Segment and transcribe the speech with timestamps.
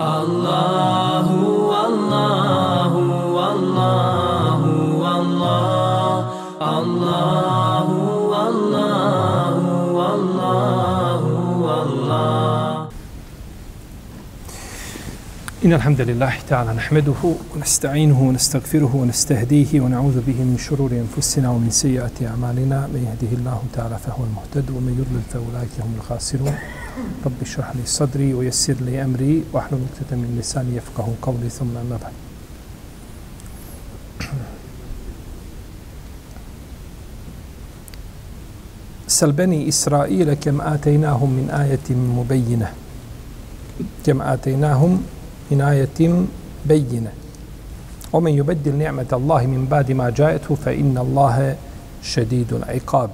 [0.00, 1.49] الله
[15.71, 17.21] إن الحمد لله تعالى نحمده
[17.55, 22.87] ونستعينه ونستغفره ونستهديه ونعوذ به من شرور أنفسنا ومن سيئات أعمالنا.
[22.87, 26.55] من يهده الله تعالى فهو المهتد ومن يضلل فأولئك هم الخاسرون.
[27.25, 31.97] رب اشرح لي صدري ويسر لي أمري واحلل عقدة من لساني يفقه قولي ثم أما
[32.01, 32.13] بعد.
[39.07, 42.73] سل بني إسرائيل كم آتيناهم من آية مبينة.
[44.05, 45.03] كم آتيناهم
[45.51, 46.27] inayetim
[46.63, 47.11] bayyina
[48.13, 48.43] ومن
[48.77, 51.55] ni'met Allahi min badi ma džajetu fe inna Allahe
[52.03, 53.09] شديد iqab.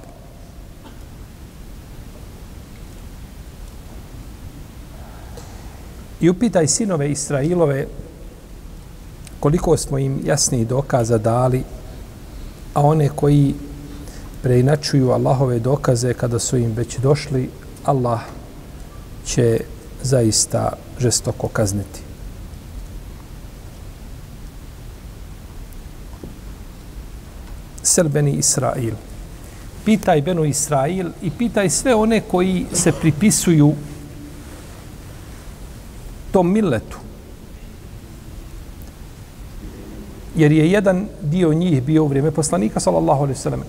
[6.20, 7.86] I upitaj sinove Israilove
[9.40, 11.62] koliko smo im jasni dokaza dali,
[12.74, 13.54] a one koji
[14.42, 17.50] preinačuju Allahove dokaze kada su im već došli,
[17.84, 18.20] Allah
[19.24, 19.60] će
[20.02, 22.07] zaista žestoko kazniti.
[27.88, 28.94] Sel Beni Israil.
[29.84, 33.72] Pitaj Benu Israil i pitaj sve one koji se pripisuju
[36.32, 36.98] tom milletu.
[40.36, 43.62] Jer je jedan dio njih bio u vrijeme poslanika, sallallahu alaihi sallam.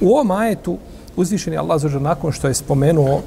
[0.00, 0.78] U ovom ajetu
[1.16, 3.22] uzvišen je Allah zađer nakon što je spomenuo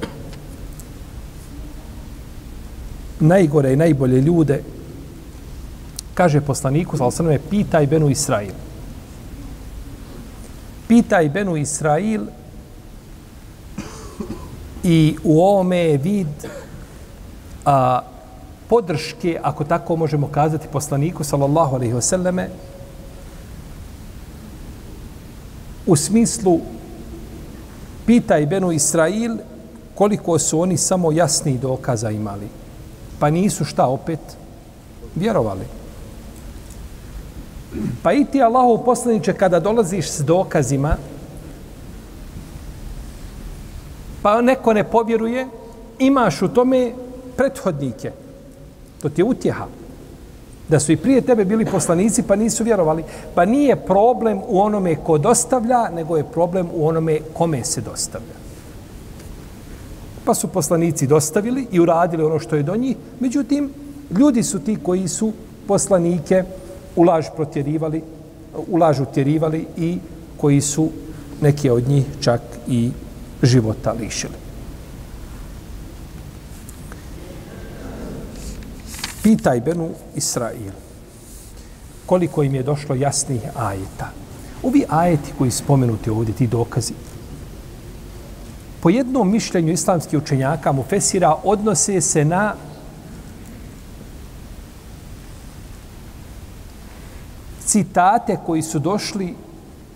[3.19, 4.63] najgore i najbolje ljude,
[6.13, 8.53] kaže poslaniku, sallallahu alaihi sallam, pitaj Benu Israil.
[10.87, 12.25] Pitaj Benu Israil
[14.83, 16.47] i u ovome je vid
[17.65, 18.01] a,
[18.69, 22.47] podrške, ako tako možemo kazati, poslaniku, sallallahu alaihi wasallame,
[25.85, 26.59] u smislu
[28.05, 29.37] pitaj Benu Israil
[29.95, 32.47] koliko su oni samo jasni dokaza imali.
[33.19, 34.19] Pa nisu šta opet
[35.15, 35.82] vjerovali.
[38.03, 40.95] Pa i ti Allahov poslaniče kada dolaziš s dokazima
[44.23, 45.47] pa neko ne povjeruje,
[45.99, 46.91] imaš u tome
[47.37, 48.11] prethodnike.
[49.01, 49.65] To ti je utjeha.
[50.69, 53.03] Da su i prije tebe bili poslanici pa nisu vjerovali.
[53.35, 58.35] Pa nije problem u onome ko dostavlja, nego je problem u onome kome se dostavlja.
[60.25, 62.97] Pa su poslanici dostavili i uradili ono što je do njih.
[63.19, 63.69] Međutim,
[64.19, 65.33] ljudi su ti koji su
[65.67, 66.62] poslanike dostavili
[66.95, 68.03] ulaž protjerivali,
[68.67, 69.97] ulaž utjerivali i
[70.37, 70.89] koji su
[71.41, 72.91] neki od njih čak i
[73.43, 74.33] života lišili.
[79.23, 80.71] Pitaj Benu Israil
[82.05, 84.09] koliko im je došlo jasnih ajeta.
[84.63, 86.93] Ovi ajeti koji spomenuti ovdje, ti dokazi,
[88.81, 92.55] po jednom mišljenju islamskih učenjaka mu fesira odnose se na
[97.73, 99.35] citate koji su došli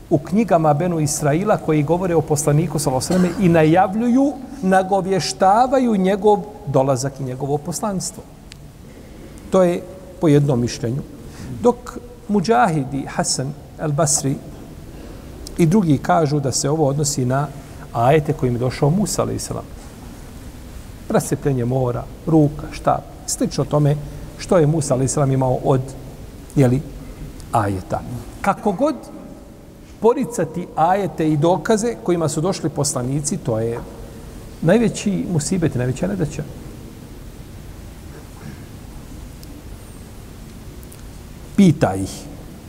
[0.09, 7.23] u knjigama Benu Israila koji govore o poslaniku Salosreme i najavljuju, nagovještavaju njegov dolazak i
[7.23, 8.23] njegovo poslanstvo.
[9.49, 9.81] To je
[10.21, 11.01] po jednom mišljenju.
[11.61, 14.33] Dok Mujahidi Hasan al-Basri
[15.57, 17.47] i drugi kažu da se ovo odnosi na
[17.93, 19.51] ajete kojim je došao Musa a.s.
[21.07, 23.95] Prasjepljenje mora, ruka, štab, slično tome
[24.37, 25.17] što je Musa a.s.
[25.17, 25.81] imao od
[26.55, 26.81] jeli,
[27.51, 28.01] ajeta.
[28.41, 28.95] Kako god
[29.99, 33.79] poricati ajete i dokaze kojima su došli poslanici, to je
[34.61, 36.43] najveći musibet, najveća nedaća.
[41.57, 42.13] pita ih,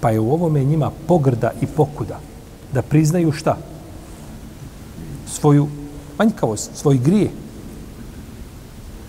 [0.00, 2.20] pa je u ovome njima pogrda i pokuda
[2.72, 3.56] da priznaju šta?
[5.26, 5.68] Svoju
[6.18, 7.30] manjkavost, svoj grije.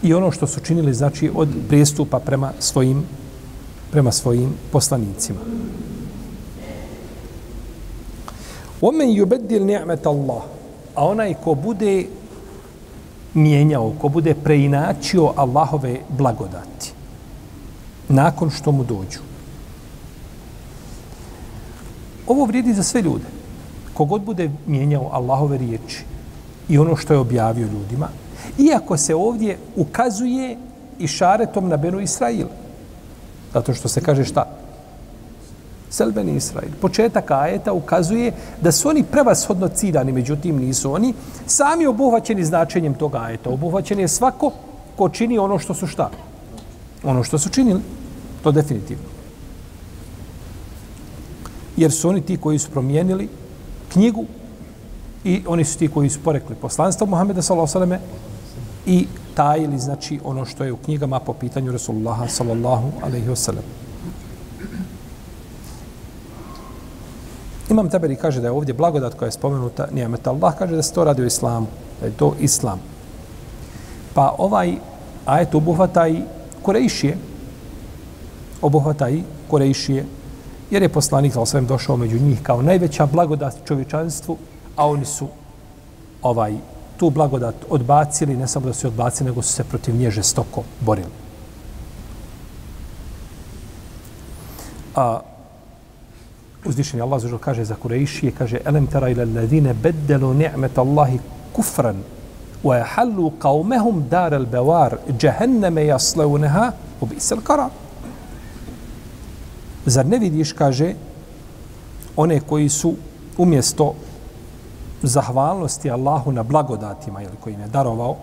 [0.04, 3.04] I ono što su činili, znači, od prijestupa prema svojim,
[3.92, 5.40] prema svojim poslanicima.
[8.82, 10.44] Omen yubeddil ni'met Allah.
[10.96, 12.06] A onaj ko bude
[13.34, 16.94] mijenjao, ko bude preinačio Allahove blagodati
[18.10, 19.20] nakon što mu dođu.
[22.28, 23.26] Ovo vrijedi za sve ljude.
[23.94, 26.04] Kogod bude mijenjao Allahove riječi
[26.70, 28.08] i ono što je objavio ljudima,
[28.58, 30.58] iako se ovdje ukazuje
[31.00, 32.69] i šaretom na Benu Israila.
[33.54, 34.46] Zato što se kaže šta?
[35.90, 36.72] Selbeni Israil.
[36.82, 38.32] Početak ajeta ukazuje
[38.62, 41.14] da su oni prevashodno ciljani, međutim nisu oni
[41.46, 43.50] sami obuhvaćeni značenjem toga ajeta.
[43.50, 44.52] Obuhvaćen je svako
[44.96, 46.10] ko čini ono što su šta?
[47.04, 47.82] Ono što su činili.
[48.44, 49.04] To definitivno.
[51.78, 53.30] Jer su oni ti koji su promijenili
[53.94, 54.26] knjigu
[55.24, 58.00] i oni su ti koji su porekli poslanstvo Muhammeda s.a.v.
[58.86, 63.66] i tajili, znači, ono što je u knjigama po pitanju Rasulullaha sallallahu alaihi wasallam.
[67.70, 70.28] Imam Taberi kaže da je ovdje blagodat koja je spomenuta nijemet.
[70.28, 71.68] Allah kaže da se to radi u islamu,
[72.02, 72.80] da je to islam.
[74.14, 74.76] Pa ovaj
[75.26, 76.22] ajet obuhvata i
[76.62, 77.18] Kurejšije,
[78.62, 80.06] obuhvata i Kurejšije,
[80.72, 84.38] jer je poslanik sa osvijem došao među njih kao najveća blagodat čovječanstvu,
[84.76, 85.28] a oni su
[86.22, 86.56] ovaj
[87.00, 91.08] tu blagodat odbacili, ne samo da su odbacili, nego su se protiv nje žestoko borili.
[94.96, 95.20] A
[96.66, 101.20] uzvišeni Allah zažel kaže za Kurejšije, kaže Elem tera ila ladine beddelu ni'met Allahi
[101.56, 102.04] kufran
[102.64, 107.70] wa yahallu qawmahum dar al-bawar jahannama yaslawnaha wa bi'sal qarar
[109.86, 110.94] Zar ne vidiš, kaže,
[112.16, 112.94] one koji su
[113.38, 113.96] umjesto
[115.04, 118.16] zahvalnosti Allahu na blagodatima ili koji im je darovao,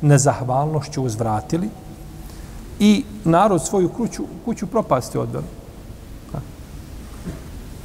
[0.00, 1.68] nezahvalnošću uzvratili
[2.78, 5.46] i narod svoju kuću, kuću propasti odveli.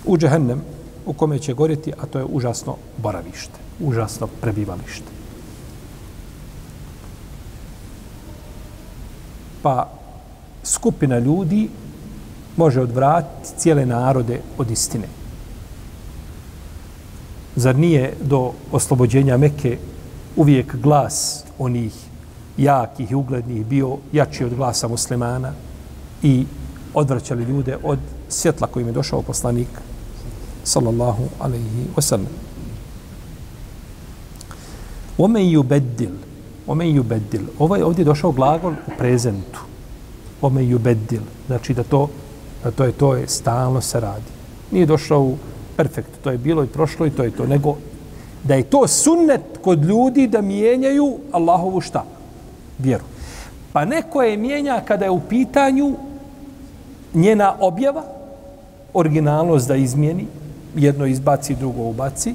[0.05, 0.61] U džehennem
[1.05, 5.11] u kome će gorjeti, a to je užasno boravište, užasno prebivalište.
[9.61, 9.89] Pa
[10.63, 11.69] skupina ljudi
[12.57, 15.18] može odvratiti cijele narode od istine.
[17.55, 19.77] Zar nije do oslobođenja Mekke
[20.35, 21.93] uvijek glas onih
[22.57, 25.53] jakih i uglednih bio jači od glasa muslimana
[26.23, 26.45] i
[26.93, 27.99] odvraćali ljude od
[28.29, 29.67] svjetla kojim je došao poslanik
[30.63, 32.33] sallallahu alaihi wasallam.
[35.17, 36.15] Omen ju beddil,
[36.67, 37.41] omen ju beddil.
[37.59, 39.59] Ovo je ovdje došao glagol u prezentu.
[40.41, 41.21] Omen ju beddil.
[41.47, 42.09] Znači da to,
[42.63, 44.31] da to je, to je stalno se radi.
[44.71, 45.37] Nije došao u
[45.79, 47.77] perfekt, to je bilo i prošlo i to je to, nego
[48.43, 52.03] da je to sunnet kod ljudi da mijenjaju Allahovu šta?
[52.77, 53.03] Vjeru.
[53.73, 55.95] Pa neko je mijenja kada je u pitanju
[57.13, 58.03] njena objava,
[58.93, 60.25] originalnost da izmijeni,
[60.75, 62.33] jedno izbaci, drugo ubaci,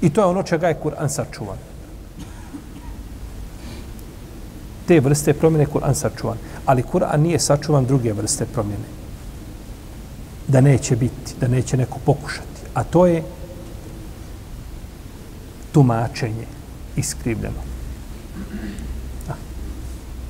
[0.00, 1.58] i to je ono čega je Kur'an sačuvan.
[4.88, 6.38] Te vrste promjene Kur'an sačuvan.
[6.66, 9.01] Ali Kur'an nije sačuvan druge vrste promjene
[10.48, 12.62] da neće biti, da neće neko pokušati.
[12.74, 13.22] A to je
[15.72, 16.46] tumačenje
[16.96, 17.72] iskrivljeno.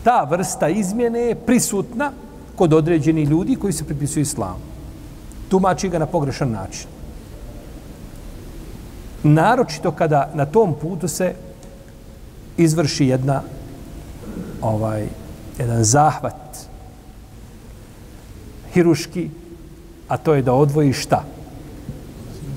[0.05, 2.13] Ta vrsta izmjene je prisutna
[2.57, 4.61] kod određenih ljudi koji se pripisuju islamu.
[5.49, 6.87] Tumači ga na pogrešan način.
[9.23, 11.35] Naročito kada na tom putu se
[12.57, 13.43] izvrši jedna
[14.63, 15.07] ovaj
[15.59, 16.67] jedan zahvat
[18.75, 19.31] hiruški
[20.13, 21.25] a to je da odvojiš šta?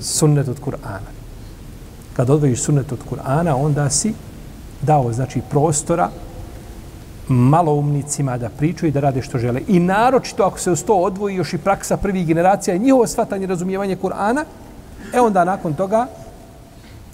[0.00, 1.08] Sunnet od Kur'ana.
[2.12, 4.12] Kad odvojiš sunnet od Kur'ana, onda si
[4.82, 6.10] dao, znači, prostora
[7.28, 9.62] maloumnicima da pričaju i da rade što žele.
[9.68, 13.44] I naročito ako se uz to odvoji još i praksa prvih generacija i njihovo shvatanje
[13.44, 14.44] i razumijevanje Kur'ana,
[15.14, 16.06] e onda nakon toga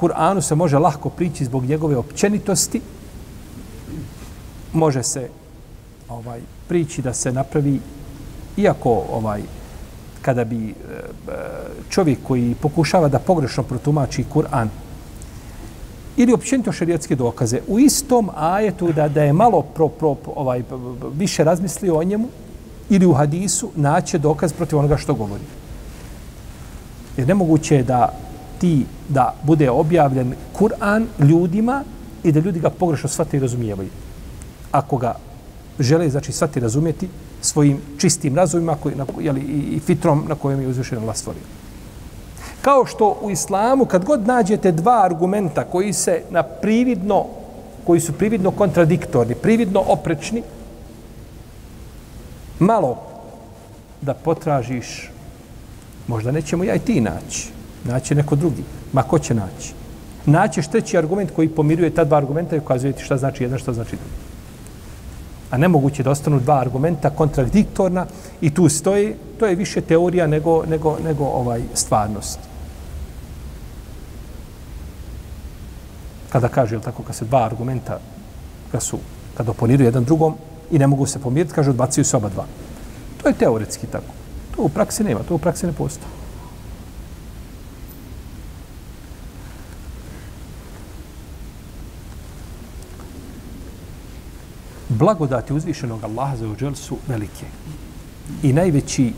[0.01, 2.81] Kur'anu se može lahko prići zbog njegove općenitosti.
[4.73, 5.29] Može se
[6.09, 7.81] ovaj prići da se napravi
[8.57, 9.62] iako ovaj
[10.23, 10.73] kada bi e,
[11.91, 14.69] čovjek koji pokušava da pogrešno protumači Kur'an
[16.17, 20.63] ili općenito šerijatske dokaze u istom ajetu da da je malo pro, pro, ovaj
[21.15, 22.29] više razmislio o njemu
[22.91, 25.45] ili u hadisu naće dokaz protiv onoga što govori.
[27.17, 28.13] Jer nemoguće je da
[28.61, 31.85] ti da bude objavljen Kur'an ljudima
[32.23, 33.89] i da ljudi ga pogrešno shvate i razumijevaju.
[34.73, 35.15] Ako ga
[35.79, 37.09] žele znači shvati razumjeti,
[37.43, 41.43] svojim čistim razumima koji, na, jeli, i, i fitrom na kojem je uzvišen Allah stvorio.
[42.63, 47.27] Kao što u islamu, kad god nađete dva argumenta koji se na prividno,
[47.87, 50.43] koji su prividno kontradiktorni, prividno oprečni,
[52.59, 52.99] malo
[54.01, 55.11] da potražiš,
[56.07, 57.49] možda nećemo ja i ti naći,
[57.85, 59.73] naći neko drugi, ma ko će naći?
[60.27, 63.73] Naćeš treći argument koji pomiruje ta dva argumenta i ukazuje ti šta znači jedan, šta
[63.73, 64.32] znači drugi
[65.53, 68.07] a nemoguće da ostanu dva argumenta kontradiktorna
[68.41, 72.39] i tu stoji, to je više teorija nego, nego, nego ovaj stvarnost.
[76.29, 77.99] Kada kaže, tako, kad se dva argumenta,
[78.73, 78.99] kad su,
[79.37, 80.35] kad oponiraju jedan drugom
[80.71, 82.47] i ne mogu se pomiriti, kaže, odbacuju se oba dva.
[83.23, 84.13] To je teoretski tako.
[84.57, 86.22] To u praksi nema, to u praksi ne postoji.
[94.92, 97.46] blagodati uzvišenog Allaha za uđel su velike.
[98.44, 99.14] I najveći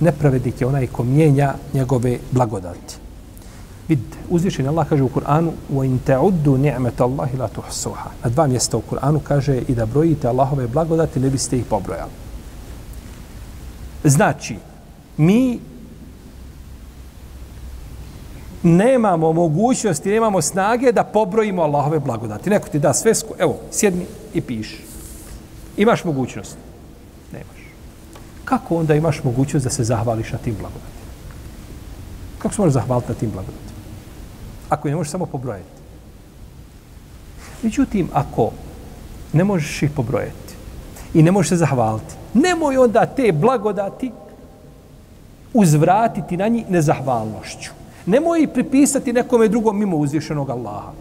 [0.00, 2.96] nepravednik je onaj ko mijenja njegove blagodati.
[3.88, 8.76] Vidite, uzvišen Allah kaže u Kur'anu وَإِن تَعُدُّ نِعْمَةَ اللَّهِ لَا تُحْسُوهَا Na dva mjesta
[8.76, 12.10] u Kur'anu kaže i da brojite Allahove blagodati ne biste ih pobrojali.
[14.04, 14.56] Znači,
[15.16, 15.60] mi
[18.62, 22.50] nemamo mogućnosti, nemamo snage da pobrojimo Allahove blagodati.
[22.50, 24.87] Neko ti da svesku, evo, sjedni i piši.
[25.79, 26.57] Imaš mogućnost?
[27.31, 27.73] Nemaš.
[28.45, 31.09] Kako onda imaš mogućnost da se zahvališ na tim blagodatima?
[32.39, 33.79] Kako se možeš zahvaliti na tim blagodatima?
[34.69, 35.79] Ako ne možeš samo pobrojati.
[37.63, 38.51] Međutim, ako
[39.33, 40.53] ne možeš ih pobrojati
[41.13, 44.11] i ne možeš se zahvaliti, nemoj onda te blagodati
[45.53, 47.71] uzvratiti na njih nezahvalnošću.
[48.05, 50.91] Nemoj ih pripisati nekome drugom mimo uzvišenog Allaha.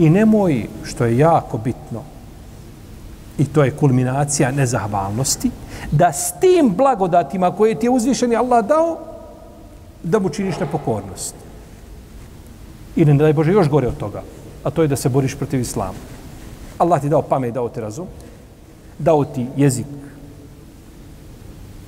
[0.00, 2.02] I nemoj, što je jako bitno,
[3.38, 5.50] i to je kulminacija nezahvalnosti,
[5.90, 8.98] da s tim blagodatima koje ti je uzvišeni Allah dao,
[10.02, 11.34] da mu činiš nepokornost.
[12.96, 14.22] Ili ne daj Bože još gore od toga,
[14.64, 16.00] a to je da se boriš protiv islama.
[16.78, 18.06] Allah ti dao pamet, dao ti razum,
[18.98, 19.86] dao ti jezik,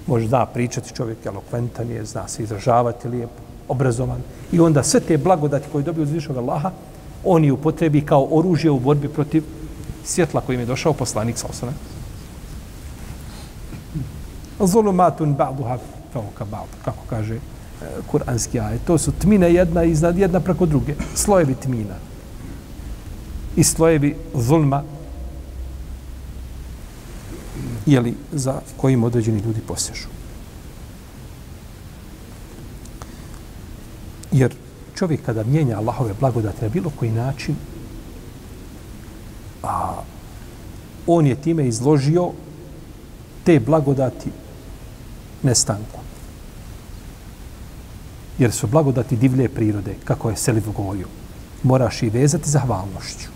[0.07, 4.21] može da pričati čovjek, elokventan je, zna se izražavati lijepo, obrazovan.
[4.53, 6.71] I onda sve te blagodati koje dobiju uzvišnog Allaha,
[7.25, 9.43] on je upotrebi kao oružje u borbi protiv
[10.05, 11.73] svjetla kojim je došao poslanik sa osana.
[14.61, 15.79] Zulumatun ba'duha
[16.13, 17.41] fauka ba'd, kako kaže e,
[18.11, 18.85] kuranski ajet.
[18.85, 20.95] To su tmine jedna iznad jedna preko druge.
[21.15, 21.95] Slojevi tmina.
[23.57, 24.83] I slojevi zulma
[27.87, 30.09] jeli, za kojim određeni ljudi posežu.
[34.33, 34.55] Jer
[34.95, 37.57] čovjek kada mijenja Allahove blagodate na bilo koji način,
[39.63, 40.03] a
[41.07, 42.31] on je time izložio
[43.45, 44.31] te blagodati
[45.43, 46.01] nestanku.
[48.39, 51.07] Jer su blagodati divlje prirode, kako je Selif govorio.
[51.63, 53.29] Moraš i vezati zahvalnošću.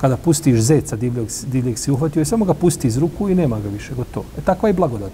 [0.00, 3.60] Kada pustiš zeca divljeg, divljeg si uhvatio i samo ga pusti iz ruku i nema
[3.60, 4.26] ga više, gotovo.
[4.38, 5.12] E takva je blagodat.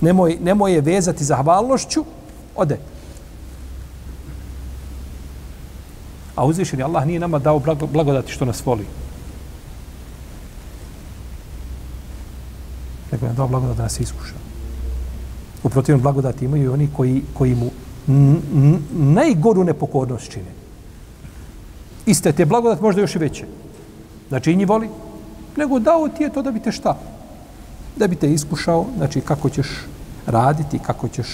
[0.00, 2.04] Nemoj, nemoj je vezati zahvalnošću,
[2.56, 2.78] ode.
[6.36, 7.58] A uzvišeni Allah nije nama dao
[7.92, 8.86] blagodati što nas voli.
[13.12, 14.34] Nego je dao blagodat da nas iskuša.
[15.62, 17.70] U protivnom blagodati imaju i oni koji, koji mu
[18.92, 20.52] najgoru nepokornost čine.
[22.06, 23.44] Iste te blagodat možda još i veće.
[24.28, 24.88] Znači i njih voli.
[25.56, 26.98] Nego dao ti je to da bi te šta?
[27.96, 29.68] Da bi te iskušao, znači kako ćeš
[30.26, 31.26] raditi, kako ćeš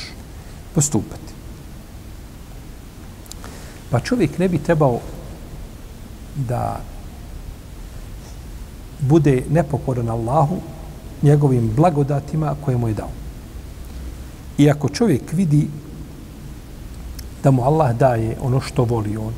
[0.75, 1.33] postupati.
[3.91, 5.01] Pa čovjek ne bi trebao
[6.35, 6.81] da
[9.01, 10.57] bude nepokoran Allahu
[11.23, 13.11] njegovim blagodatima koje mu je dao.
[14.59, 15.69] I ako čovjek vidi
[17.43, 19.35] da mu Allah daje ono što voli on,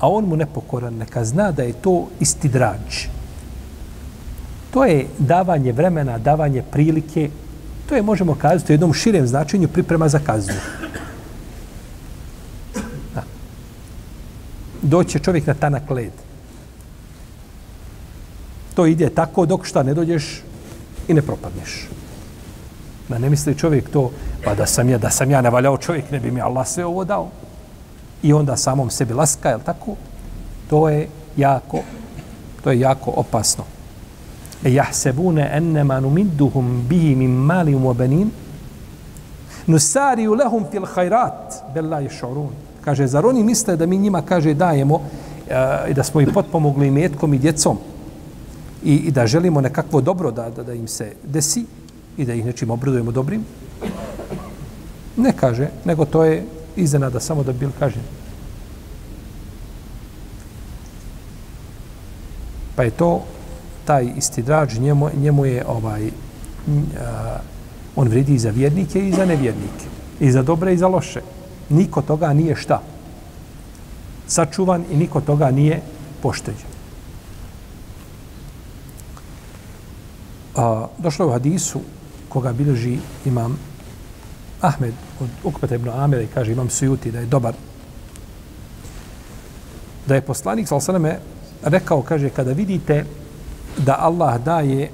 [0.00, 3.06] a on mu nepokoran, neka zna da je to istidrađ.
[4.70, 7.30] To je davanje vremena, davanje prilike,
[7.88, 10.54] to je, možemo kazati, u jednom širem značenju priprema za kaznu.
[14.82, 16.12] doće čovjek na tanak led.
[18.74, 20.42] To ide tako dok šta ne dođeš
[21.08, 21.88] i ne propadneš.
[23.08, 24.10] Da ne misli čovjek to,
[24.44, 27.04] pa da sam ja, da sam ja navaljao čovjek, ne bi mi Allah sve ovo
[27.04, 27.30] dao.
[28.22, 29.96] I onda samom sebi laska, je tako?
[30.70, 31.80] To je jako,
[32.64, 33.64] to je jako opasno.
[34.64, 38.30] E jahsebune ennema numidduhum bihi min malim u benin,
[39.66, 42.50] nusariju lehum fil hajrat, bella je šorun.
[42.84, 45.00] Kaže, zar oni misle da mi njima, kaže, dajemo
[45.48, 47.78] eh, i da smo ih potpomogli i metkom i djecom
[48.84, 51.64] i, i da želimo nekakvo dobro da, da, da im se desi
[52.16, 53.44] i da ih nečim obradujemo dobrim?
[55.16, 56.44] Ne kaže, nego to je
[56.76, 58.00] iznenada samo da bil kaže
[62.76, 63.24] Pa je to
[63.88, 66.12] taj isti draž, njemu, njemu je ovaj, uh,
[67.96, 69.88] on vredi i za vjernike i za nevjernike.
[70.20, 71.22] I za dobre i za loše
[71.68, 72.82] niko toga nije šta?
[74.26, 75.80] Sačuvan i niko toga nije
[76.22, 76.68] pošteđen.
[80.56, 81.80] A, došlo je u hadisu
[82.28, 83.56] koga bilježi imam
[84.60, 87.54] Ahmed od Ukpeta ibn Amira i kaže imam sujuti da je dobar.
[90.06, 90.80] Da je poslanik sal
[91.62, 93.04] rekao, kaže, kada vidite
[93.77, 94.89] da Allah daje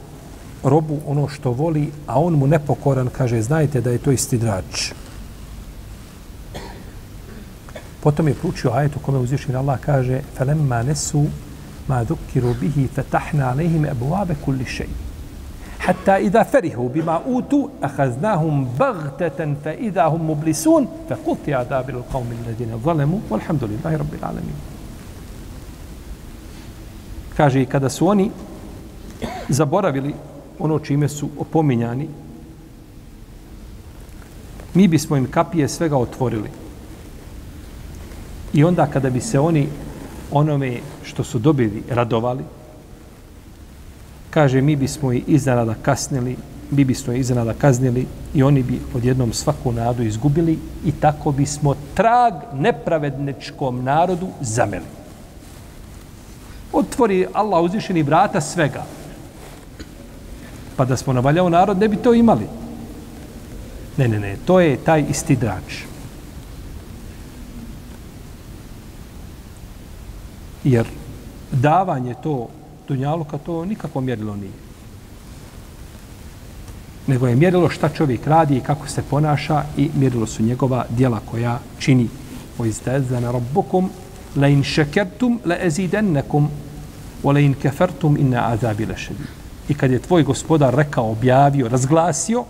[0.63, 4.91] robu ono što voli, a on mu nepokoran, kaže, znajte da je to isti drač.
[7.99, 11.27] Potom je pručio ajet u kome uzvišen Allah kaže فَلَمَّا نَسُوا
[11.89, 15.09] مَا ذُكِّرُوا بِهِ فَتَحْنَا عَلَيْهِمْ أَبْوَابَ كُلِّ شَيْءٍ
[15.79, 23.19] حتى إذا فرحوا بما أوتوا أخذناهم بغتة فإذا هم مبلسون فقطع دابر القوم الذين ظلموا
[23.29, 24.55] والحمد لله رب العالمين
[27.37, 28.31] kaže i kada su oni
[29.48, 30.14] zaboravili
[30.58, 32.08] ono čime su opominjani
[34.74, 36.50] mi bismo im kapije svega otvorili
[38.52, 39.68] i onda kada bi se oni
[40.30, 42.44] onome što su dobili radovali
[44.34, 46.36] kaže mi bismo i iznenada kasnili,
[46.70, 51.74] mi bismo i iznenada kaznili i oni bi odjednom svaku nadu izgubili i tako bismo
[51.94, 54.90] trag nepravedničkom narodu zameli.
[56.72, 58.82] Otvori Allah uzvišeni vrata svega.
[60.76, 62.46] Pa da smo navaljao narod, ne bi to imali.
[63.96, 65.82] Ne, ne, ne, to je taj isti drač.
[70.64, 70.86] Jer
[71.52, 72.48] davanje to
[72.88, 74.64] dunjaluka to nikako mjerilo nije.
[77.06, 81.20] Nego je mjerilo šta čovjek radi i kako se ponaša i mjerilo su njegova dijela
[81.30, 82.08] koja čini.
[82.58, 83.90] O izdezana rabbukum
[84.36, 86.48] la in šekertum la ezidennekum
[87.22, 87.40] o la
[89.68, 92.44] I kad je tvoj gospodar rekao, objavio, razglasio,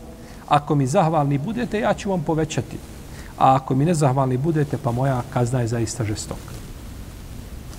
[0.48, 2.76] ako mi zahvalni budete, ja ću vam povećati.
[3.38, 6.54] A ako mi nezahvalni budete, pa moja kazna je zaista žestoka.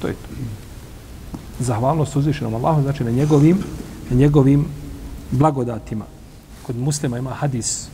[0.01, 0.29] To je to
[1.59, 3.57] zahvalnost uzvišenom Allahu, znači na njegovim,
[4.09, 4.65] na njegovim
[5.31, 6.05] blagodatima.
[6.63, 7.87] Kod muslima ima hadis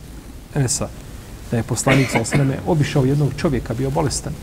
[0.55, 0.87] Enesa,
[1.51, 4.33] da je poslanik sa osreme obišao jednog čovjeka, bio bolestan.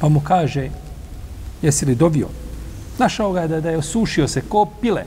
[0.00, 0.70] Pa mu kaže,
[1.62, 2.28] jesi li dovio?
[3.00, 5.04] Našao ga je da, da je osušio se ko pile.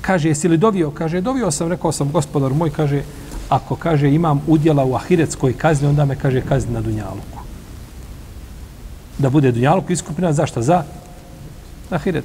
[0.00, 0.90] Kaže, jesi li dovio?
[0.90, 3.02] Kaže, dovio sam, rekao sam, gospodar moj, kaže,
[3.48, 7.38] ako kaže imam udjela u ahiretskoj kazni, onda me kaže kazni na dunjaluku
[9.18, 10.62] da bude Dunjaluku iskupina, zašto?
[10.62, 10.84] Za
[11.90, 12.24] ahiret.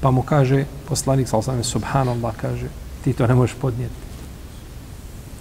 [0.00, 2.68] Pa mu kaže, poslanik sa osam, subhanallah, kaže,
[3.04, 3.94] ti to ne možeš podnijeti.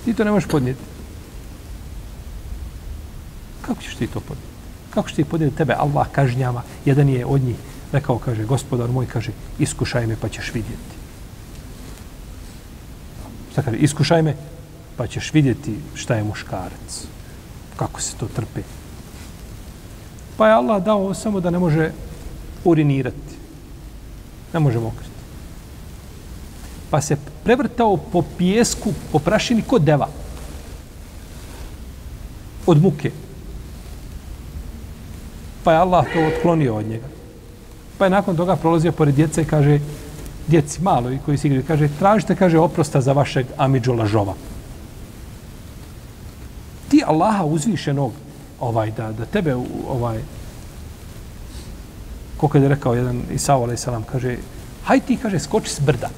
[0.05, 0.81] Ti to ne možeš podnijeti.
[3.61, 4.50] Kako ćeš ti to podnijeti?
[4.91, 5.73] Kako ćeš ti podnijeti tebe?
[5.73, 6.63] Allah kažnjava.
[6.85, 7.55] Jedan je od njih
[7.91, 10.95] rekao, kaže, gospodar moj, kaže, iskušaj me pa ćeš vidjeti.
[13.51, 13.77] Šta kaže?
[13.77, 14.35] Iskušaj me
[14.97, 17.05] pa ćeš vidjeti šta je muškarac.
[17.75, 18.61] Kako se to trpe.
[20.37, 21.91] Pa je Allah dao samo da ne može
[22.63, 23.35] urinirati.
[24.53, 25.11] Ne može mokriti.
[26.89, 30.07] Pa se prevrtao po pijesku, po prašini kod deva.
[32.65, 33.11] Od muke.
[35.63, 37.07] Pa je Allah to otklonio od njega.
[37.97, 39.79] Pa je nakon toga prolazio pored djece i kaže,
[40.47, 44.33] djeci malo i koji se igraju, kaže, tražite, kaže, oprosta za vašeg amidžu lažova.
[46.89, 48.11] Ti Allaha uzvišenog,
[48.61, 49.55] ovaj da da tebe
[49.87, 50.21] ovaj
[52.41, 54.37] kako je rekao jedan Isao, alaih selam kaže
[54.85, 56.09] haj ti kaže skoči s brda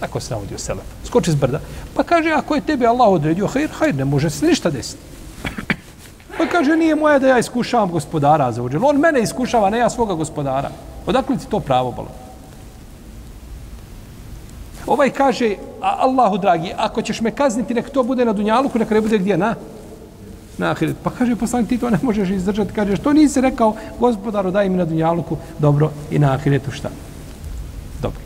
[0.00, 0.84] tako se navodio Selef.
[1.04, 1.60] skoči s brda
[1.94, 5.11] pa kaže ako je tebi Allah odredio hajr hajr ne može se ništa desiti
[6.42, 10.14] pa kaže nije moja da ja iskušavam gospodara za on mene iskušava ne ja svoga
[10.14, 10.70] gospodara
[11.06, 12.08] odakle ti to pravo bolo
[14.86, 18.90] Ovaj kaže, a Allahu dragi, ako ćeš me kazniti, nek to bude na Dunjaluku, nek
[18.90, 19.54] ne bude gdje, na?
[20.58, 20.96] na ahiret.
[21.02, 22.72] Pa kaže poslanik ti to ne možeš izdržati.
[22.72, 26.90] Kaže što nisi rekao gospodaru daj mi na dunjaluku dobro i na ahiretu šta?
[28.02, 28.20] Dobro.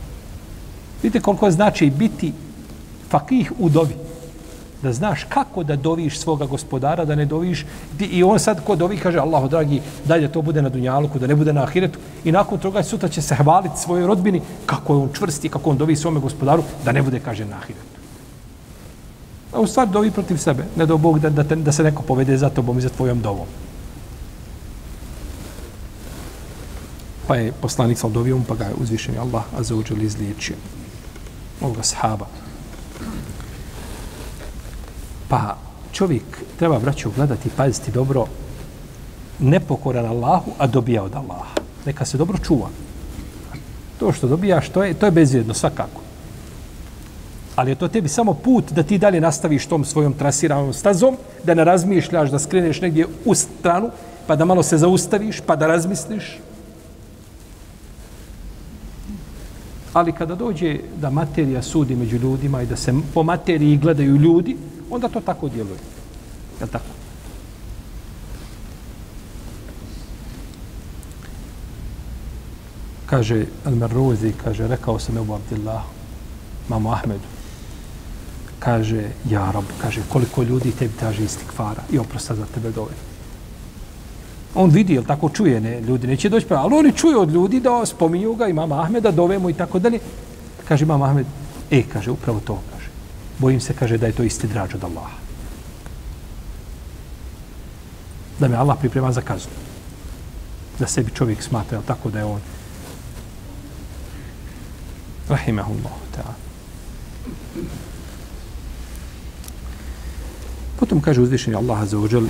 [1.03, 2.33] Vidite koliko znači biti
[3.11, 4.06] fakih u dobi.
[4.83, 7.67] Da znaš kako da doviš svoga gospodara, da ne doviš.
[8.01, 11.27] I on sad ko dovi kaže Allahu dragi daj da to bude na dunjaluku, da
[11.27, 11.99] ne bude na ahiretu.
[12.25, 15.77] I nakon toga sutra će se hvaliti svojoj rodbini kako je on čvrsti, kako on
[15.77, 17.97] dovi svome gospodaru, da ne bude kaže na ahiretu.
[19.53, 20.65] A u stvari dovi protiv sebe.
[20.77, 23.21] Ne do Bog da, da, te, da se neko povede za tobom i za tvojom
[23.21, 23.47] dovom.
[27.27, 30.57] Pa je poslanik sal dovijom, pa ga je uzvišen Allah, a za uđeli izliječio.
[31.61, 32.27] Ovoga sahaba.
[35.29, 35.57] Pa
[35.93, 36.25] čovjek
[36.59, 38.27] treba braću, gledati, paziti dobro,
[39.39, 41.61] nepokoran Allahu, a dobija od Allaha.
[41.87, 42.69] Neka se dobro čuva.
[43.99, 46.07] To što dobijaš, to je, to je bezvjedno svakako
[47.57, 51.55] ali je to tebi samo put da ti dalje nastaviš tom svojom trasiranom stazom, da
[51.55, 53.91] ne razmišljaš, da skreneš negdje u stranu,
[54.27, 56.39] pa da malo se zaustaviš, pa da razmisliš.
[59.93, 64.57] Ali kada dođe da materija sudi među ljudima i da se po materiji gledaju ljudi,
[64.91, 65.79] onda to tako djeluje.
[66.61, 66.85] Jel tako?
[73.07, 75.83] Kaže Al-Marruzi, kaže, rekao sam Ebu Abdillah,
[76.69, 77.29] mamu Ahmedu,
[78.59, 82.95] kaže, ja rob, kaže, koliko ljudi tebi traži istikvara i oprosta za tebe dove.
[84.55, 87.61] On vidi, jel tako čuje, ne, ljudi neće doći pravo, ali oni čuju od ljudi
[87.61, 89.99] da spominju ga, imama Ahmeda, dovemo i tako dalje.
[90.69, 91.27] Kaže, imam Ahmed,
[91.71, 92.63] e, kaže, upravo to.
[93.39, 95.17] Bojim se, kaže, da je to isti drađ od Allaha.
[98.41, 99.53] Da me Allah priprema za kaznu.
[100.79, 102.41] Da sebi čovjek smatra, tako da je on
[105.29, 106.35] Rahimahullahu ta'ala.
[110.79, 112.29] Potom kaže uzvišenje Allah za ođel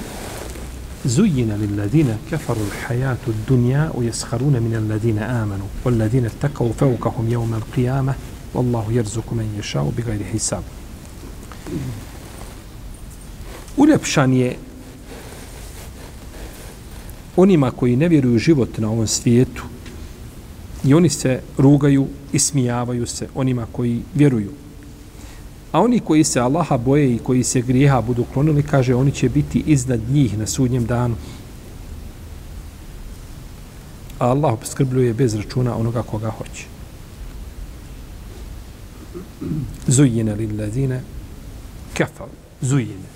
[1.07, 8.15] زين للذين كفروا الحياة الدنيا ويسخرون من الذين آمنوا والذين اتقوا فوقهم يوم القيامة
[8.55, 10.63] والله يرزق من يشاء بغير حساب
[13.77, 14.57] Uljepšan je
[17.37, 19.63] onima koji ne vjeruju život na ovom svijetu
[20.85, 24.53] i oni se rugaju i smijavaju se onima koji vjeruju.
[25.73, 29.29] A oni koji se Allaha boje i koji se grijeha budu klonili, kaže, oni će
[29.29, 31.17] biti iznad njih na sudnjem danu.
[34.19, 36.65] A Allah obskrbljuje bez računa onoga koga hoće.
[39.87, 41.16] Zujine lillazine
[41.97, 42.29] Kefal,
[42.61, 43.09] Zujine.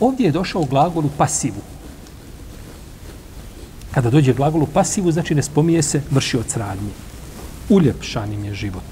[0.00, 1.60] Ovdje je došao glagol u pasivu.
[3.90, 6.90] Kada dođe glagol u pasivu, znači ne spomije se vrši od sradnje.
[7.68, 8.82] Uljepšanim je život.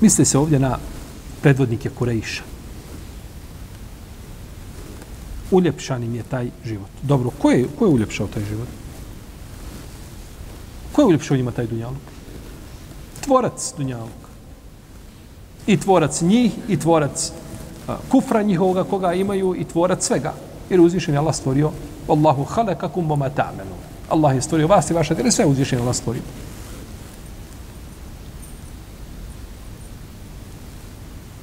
[0.00, 0.78] Misli se ovdje na
[1.42, 2.42] predvodnike Kurejiša.
[5.50, 6.88] Uljepšanim je taj život.
[7.02, 8.68] Dobro, ko je, ko je uljepšao taj život?
[10.92, 12.11] Ko je uljepšao njima taj dunjaluk?
[13.24, 14.28] Tvorac dunjaluka.
[15.66, 17.32] I tvorac njih, i tvorac
[17.88, 20.34] a, kufra njihovoga koga imaju, i tvorac svega.
[20.70, 21.70] Jer uzvišen je Allah stvorio
[22.08, 23.76] Allahu halakakum boma ta'menu.
[24.08, 26.22] Allah je stvorio vas i vaše djela, sve uzvišen je Allah stvorio.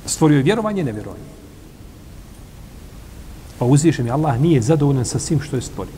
[0.05, 1.23] Stvorio je vjerovanje i nevjerovanje.
[3.59, 5.93] Pa uzvišen je Allah nije zadovoljan sa svim što je stvorio.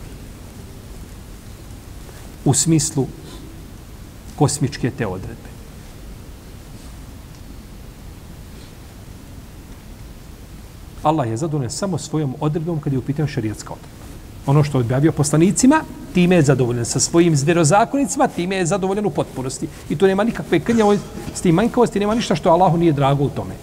[2.45, 3.07] U smislu
[4.35, 5.50] kosmičke te odredbe.
[11.03, 14.01] Allah je zadovoljan samo svojom odredbom kad je u pitanju šarijatska odredba.
[14.45, 15.81] Ono što je objavio poslanicima,
[16.13, 19.67] time je zadovoljan sa svojim zverozakonicima, time je zadovoljan u potpunosti.
[19.89, 23.53] I tu nema nikakve krnjavosti, manjkavosti, nema ništa što Allahu nije drago u tome.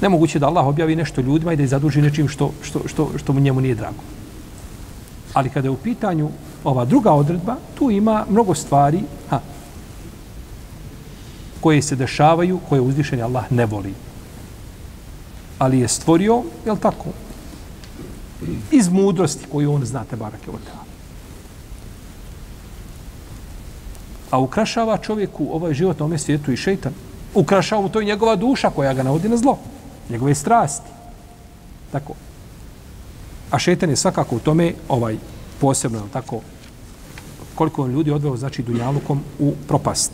[0.00, 3.32] Nemoguće da Allah objavi nešto ljudima i da ih zaduži nečim što, što, što, što
[3.32, 4.02] mu njemu nije drago.
[5.34, 6.30] Ali kada je u pitanju
[6.64, 9.40] ova druga odredba, tu ima mnogo stvari ha,
[11.60, 13.94] koje se dešavaju, koje uzvišenje Allah ne voli
[15.62, 17.14] ali je stvorio, je tako,
[18.70, 20.60] iz mudrosti koju on zna te barake od
[24.30, 26.92] A ukrašava čovjeku ovaj život na ovome svijetu i šeitan.
[27.34, 29.58] Ukrašava u to i njegova duša koja ga navodi na zlo.
[30.10, 30.90] Njegove strasti.
[31.92, 32.14] Tako.
[33.50, 35.16] A šeitan je svakako u tome ovaj
[35.60, 36.40] posebno, tako,
[37.54, 40.10] koliko on ljudi odveo, znači, dunjalukom u propast.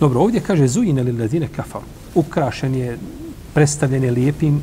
[0.00, 2.98] Dobro, ovdje kaže Zujine li ladine kafaru ukrašen je,
[3.54, 4.62] predstavljen je lijepim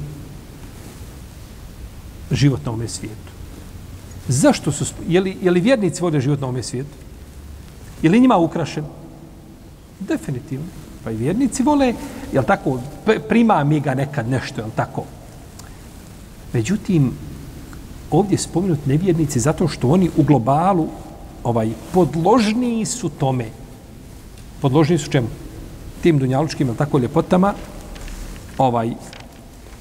[2.32, 3.32] život na ovome svijetu.
[4.28, 6.96] Zašto su, je li, je li vjernici vode život na ovome svijetu?
[8.02, 8.86] Je li njima ukrašen?
[10.00, 10.66] Definitivno.
[11.04, 11.94] Pa i vjernici vole,
[12.34, 12.80] jel tako,
[13.30, 15.04] prima mi ga nekad nešto, jel tako?
[16.54, 17.12] Međutim,
[18.12, 20.88] ovdje spominut nevjernici zato što oni u globalu
[21.44, 23.46] ovaj podložni su tome.
[24.62, 25.28] Podložni su čemu?
[26.02, 27.54] Tim dunjalučkim tako ljepotama
[28.58, 28.94] ovaj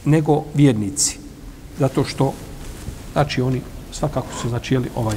[0.04, 1.18] nego vjernici
[1.78, 2.32] zato što
[3.12, 3.60] znači oni
[3.92, 5.16] svakako su znači jeli, ovaj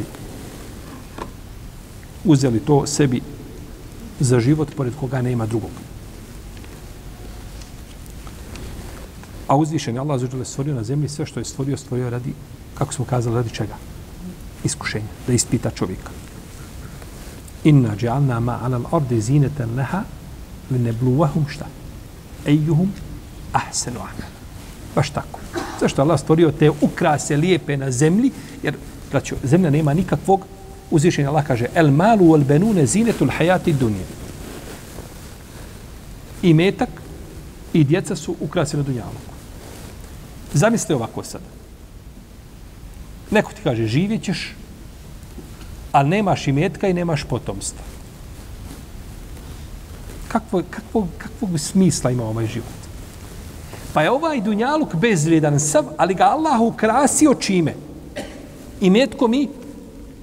[2.24, 3.22] uzeli to sebi
[4.20, 5.72] za život pored koga nema drugog.
[9.48, 12.34] A uzvišen je Allah zađele stvorio na zemlji sve što je stvorio, stvorio radi,
[12.74, 13.76] kako smo kazali, radi čega?
[14.64, 16.12] Iskušenja, da ispita čovjeka.
[17.64, 20.04] Inna džalna ma alal ardi zineten leha
[20.72, 20.96] li
[21.50, 21.66] šta?
[22.46, 22.92] Ejuhum
[23.54, 24.30] ahsenu amal.
[24.96, 25.40] Baš tako.
[25.80, 28.32] Zašto Allah stvorio te ukrase lijepe na zemlji?
[28.64, 28.76] Jer,
[29.12, 30.46] braćo, zemlja nema nikakvog
[30.92, 31.30] uzvišenja.
[31.30, 34.06] Allah kaže, el malu el benune zinetul hajati dunje.
[36.42, 36.90] I metak
[37.74, 39.20] i djeca su ukrase na dunjalu.
[40.54, 41.42] Zamislite ovako sad.
[43.32, 44.56] Neko ti kaže, živjet ćeš,
[45.92, 47.93] ali nemaš i metka i nemaš potomstva
[50.34, 52.82] kakvo, kakvo, kakvog smisla ima ovaj život.
[53.94, 57.74] Pa je ovaj dunjaluk bezvrijedan sav, ali ga Allah ukrasio čime?
[58.82, 59.50] I metko mi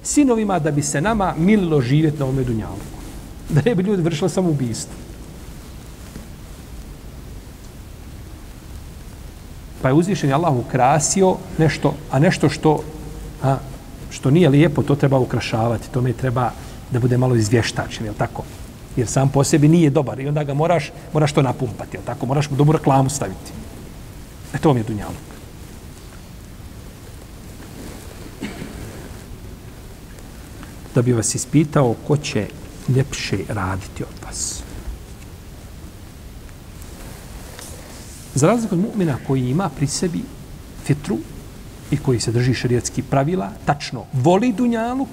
[0.03, 2.91] sinovima da bi se nama mililo živjeti na ovome dunjaluku.
[3.55, 4.93] Da ne bi ljudi vršili samo ubijstvo.
[9.81, 12.83] Pa je uzvišen Allah ukrasio nešto, a nešto što,
[13.43, 13.57] a,
[14.09, 15.89] što nije lijepo, to treba ukrašavati.
[15.91, 16.51] tome treba
[16.91, 18.43] da bude malo izvještačen, je tako?
[18.95, 22.25] Jer sam po sebi nije dobar i onda ga moraš, moraš to napumpati, jel tako?
[22.25, 23.51] Moraš mu dobru reklamu staviti.
[24.53, 25.31] E to vam je dunjaluk.
[30.95, 32.47] Da bi vas ispitao ko će
[32.87, 34.63] ljepše raditi od vas.
[38.35, 40.21] Za razliku od mu'mina koji ima pri sebi
[40.85, 41.17] fitru
[41.91, 45.09] i koji se drži šarijetski pravila, tačno voli dunjaluk,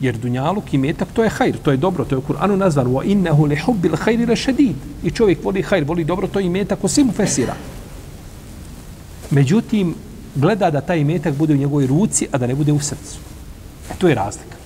[0.00, 2.86] jer dunjaluk i metak to je hajr, to je dobro, to je u Kur'anu nazvan
[2.86, 4.76] wa innahu li hubbil hajri la šedid.
[5.02, 7.54] I čovjek voli hajr, voli dobro, to je i metak ko mu fesira.
[9.30, 9.94] Međutim,
[10.34, 13.18] gleda da taj metak bude u njegovoj ruci, a da ne bude u srcu.
[13.90, 14.58] E, to je razlika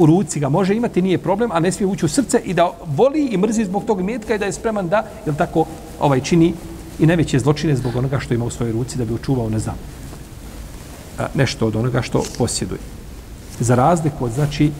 [0.00, 2.72] u ruci ga može imati, nije problem, a ne smije ući u srce i da
[2.86, 5.66] voli i mrzi zbog tog metka i da je spreman da, jel tako,
[6.00, 6.54] ovaj čini
[6.98, 9.76] i najveće zločine zbog onoga što ima u svojoj ruci da bi očuvao, ne znam,
[11.34, 12.80] nešto od onoga što posjeduje.
[13.60, 14.70] Za razliku od, znači,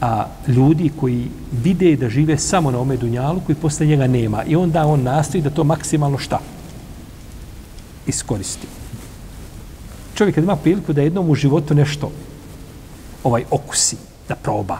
[0.00, 4.56] a, ljudi koji vide da žive samo na ome dunjalu koji posle njega nema i
[4.56, 6.40] onda on nastoji da to maksimalno šta?
[8.06, 8.66] Iskoristi.
[10.14, 12.10] Čovjek kad ima priliku da jednom u životu nešto
[13.24, 13.96] ovaj okusi,
[14.28, 14.78] da proba.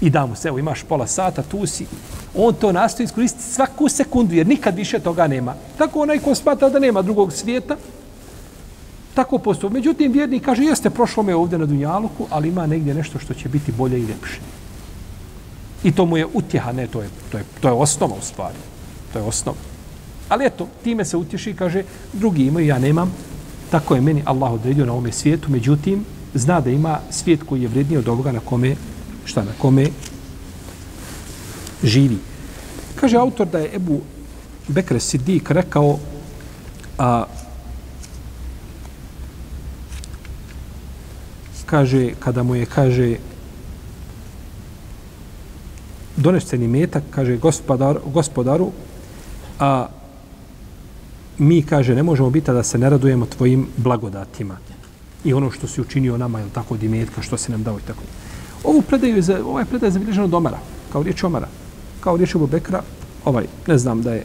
[0.00, 1.86] I da mu se, evo imaš pola sata, tu si.
[2.36, 5.54] On to nastoji iskoristiti svaku sekundu, jer nikad više toga nema.
[5.78, 7.76] Tako onaj ko smatra da nema drugog svijeta,
[9.18, 9.72] tako postoji.
[9.72, 13.48] Međutim, vjernik kaže, jeste, prošlo me ovdje na Dunjaluku, ali ima negdje nešto što će
[13.48, 14.38] biti bolje i ljepše.
[15.84, 18.60] I to mu je utjeha, ne, to je, to je, to je osnova u stvari.
[19.12, 19.58] To je osnova.
[20.28, 23.10] Ali eto, time se utješi i kaže, drugi imaju, ja nemam.
[23.70, 26.04] Tako je meni Allah odredio na ovome svijetu, međutim,
[26.34, 28.76] zna da ima svijet koji je vredniji od ovoga na kome,
[29.24, 29.88] šta, na kome
[31.82, 32.18] živi.
[32.94, 34.00] Kaže autor da je Ebu
[34.68, 35.98] Bekre Siddiq rekao
[36.98, 37.24] a,
[41.70, 43.16] kaže, kada mu je, kaže,
[46.16, 48.72] doneseni metak, kaže, gospodar, gospodaru,
[49.60, 49.88] a
[51.38, 54.56] mi, kaže, ne možemo biti da se ne radujemo tvojim blagodatima
[55.24, 57.86] i ono što si učinio nama, jel tako, od imetka, što si nam dao i
[57.86, 58.02] tako.
[58.64, 60.58] Ovu predaju je, za, ovaj predaj je zabilježen od Omara,
[60.92, 61.48] kao riječ Omara.
[62.00, 62.82] Kao riječ Ebu Bekra,
[63.24, 64.24] ovaj, ne znam da je,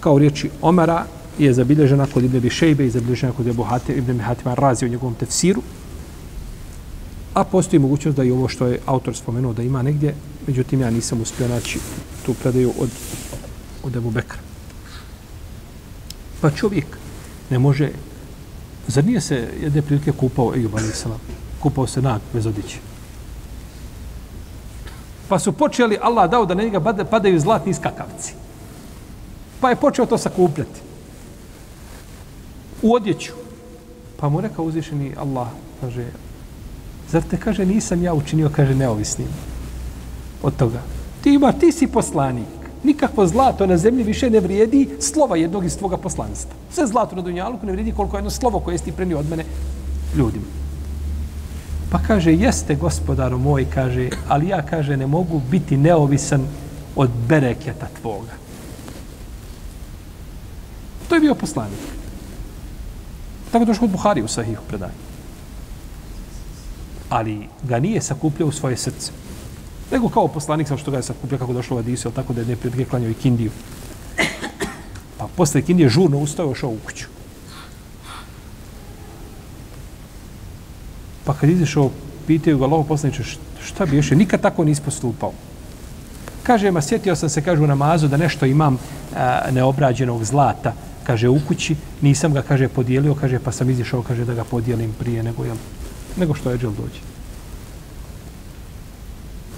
[0.00, 1.04] kao riječi Omara
[1.38, 5.14] je zabilježena kod Ibn Bišejbe i zabilježena kod Ebu Hate, Ibn Hatima razi u njegovom
[5.14, 5.62] tefsiru.
[7.36, 10.14] A postoji mogućnost da i ovo što je autor spomenuo da ima negdje,
[10.46, 11.78] međutim ja nisam uspio naći
[12.26, 12.90] tu predaju od,
[13.82, 14.38] od Ebu Bekra.
[16.40, 16.86] Pa čovjek
[17.50, 17.90] ne može
[18.86, 21.06] Zar nije se jedne prilike kupao Ejub a.s.
[21.60, 22.78] Kupao se nag bez odiće.
[25.28, 28.34] Pa su počeli, Allah dao da na njega padaju zlatni skakavci.
[29.60, 30.80] Pa je počeo to sakupljati.
[32.82, 33.32] U odjeću.
[34.16, 35.48] Pa mu rekao uzvišeni Allah,
[35.80, 36.06] kaže,
[37.10, 39.28] zar te kaže nisam ja učinio, kaže neovisnim
[40.42, 40.82] od toga.
[41.22, 45.78] Ti ima, ti si poslanik nikakvo zlato na zemlji više ne vrijedi slova jednog iz
[45.78, 46.54] tvoga poslanstva.
[46.72, 49.44] Sve zlato na Dunjaluku ne vrijedi koliko jedno slovo koje ti prenio od mene
[50.16, 50.44] ljudima.
[51.90, 56.46] Pa kaže, jeste gospodaro moj, kaže, ali ja, kaže, ne mogu biti neovisan
[56.96, 58.32] od bereketa tvoga.
[61.08, 61.86] To je bio poslanik.
[63.52, 65.05] Tako došlo od Buhari u sahihu predanju.
[67.08, 69.12] Ali ga nije sakupljao u svoje srce
[69.92, 72.46] nego kao poslanik sam što ga je sakupljao kako došlo u Adisu, tako da je
[72.46, 73.50] neprijatelj klanjao i Kindiju.
[75.18, 77.06] Pa posle Kindije žurno ustao šao u kuću.
[81.24, 81.90] Pa kad izišao,
[82.26, 83.22] pitaju ga lovo poslaniče,
[83.64, 85.32] šta bi još, nikad tako nisi postupao.
[86.42, 88.78] Kaže, ma sjetio sam se, kaže u namazu, da nešto imam
[89.16, 94.24] a, neobrađenog zlata, kaže, u kući, nisam ga, kaže, podijelio, kaže, pa sam izišao, kaže,
[94.24, 95.56] da ga podijelim prije nego, jel,
[96.16, 97.16] nego što je džel dođe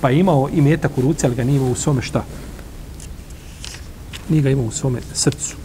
[0.01, 2.25] pa je imao i metak u ruci, ali ga nije imao u svome šta?
[4.29, 5.57] Nije ga imao u svome srcu.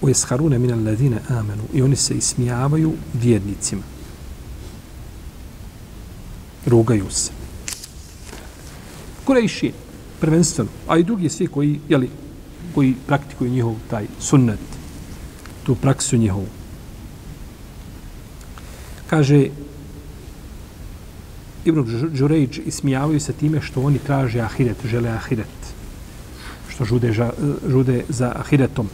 [0.00, 3.82] U esharune min alladine amenu i oni se ismijavaju vjernicima.
[6.66, 7.30] Rugaju se.
[9.24, 9.72] Kurejši,
[10.20, 12.10] prvenstveno, a i drugi svi koji, jeli,
[12.74, 14.60] koji praktikuju njihov taj sunnet,
[15.66, 16.46] tu praksu njihovu
[19.08, 19.48] kaže
[21.64, 25.56] Ibn Đurejđ ismijavaju se time što oni traže ahiret, žele ahiret.
[26.68, 27.30] Što žude, ža,
[27.68, 28.88] žude za ahiretom.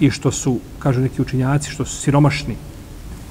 [0.00, 2.56] I što su, kažu neki učinjaci, što su siromašni.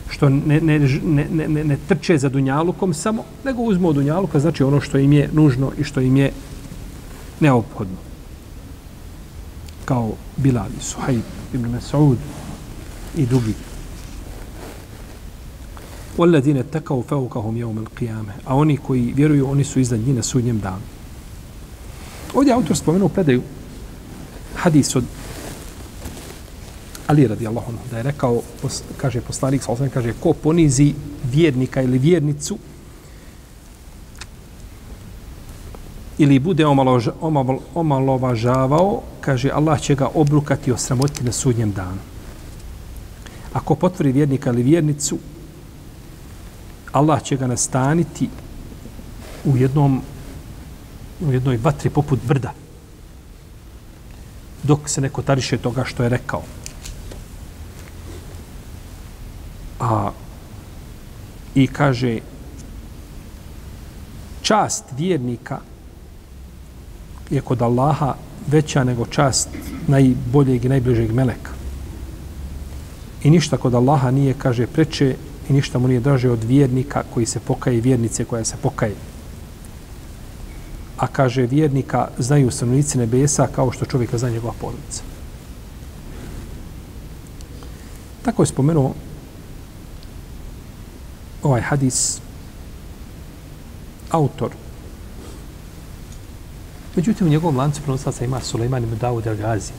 [0.09, 4.39] što ne, ne, ne, ne, ne, ne trče za dunjalukom samo, nego uzmu od dunjaluka,
[4.39, 6.31] znači ono što im je nužno i što im je
[7.39, 8.04] neophodno
[9.84, 11.22] Kao Bilal i Suhajb,
[11.54, 12.16] Ibn Mas'ud
[13.16, 13.54] i drugi.
[16.18, 20.60] وَالَّذِينَ تَكَوْ فَوْكَهُمْ يَوْمَ الْقِيَامَ A oni koji vjeruju, oni su iznad njih na sudnjem
[20.60, 20.82] danu.
[22.34, 23.42] Ovdje autor spomenuo predaju
[24.56, 25.04] hadis od
[27.10, 28.42] Ali radijallahu anhu, da je rekao,
[28.96, 30.94] kaže poslanik, sa osam, kaže, ko ponizi
[31.32, 32.58] vjernika ili vjernicu,
[36.17, 41.99] ili bude omalož, omal, omalovažavao, kaže, Allah će ga obrukati i osramoti na sudnjem danu.
[43.53, 45.17] Ako potvori vjernika ili vjernicu,
[46.91, 48.29] Allah će ga nastaniti
[49.45, 50.01] u jednom
[51.21, 52.53] u jednoj vatri poput brda
[54.63, 56.41] dok se neko tariše toga što je rekao.
[59.79, 60.11] A
[61.55, 62.19] i kaže
[64.41, 65.59] čast vjernika
[67.29, 68.15] je kod Allaha
[68.47, 69.49] veća nego čast
[69.87, 71.51] najboljeg i najbližeg meleka.
[73.23, 75.15] I ništa kod Allaha nije, kaže, preče
[75.49, 78.95] i ništa mu nije draže od vjernika koji se pokaje i vjernice koja se pokaje.
[80.97, 85.03] A kaže, vjernika znaju stanovnici nebesa kao što čovjeka zna njegova porodica.
[88.25, 88.93] Tako je spomenuo
[91.43, 92.21] ovaj hadis
[94.09, 94.51] autor.
[96.95, 99.71] Međutim, u njegovom lancu prenoslaca ima Suleiman ibn Dawud al-Gazi.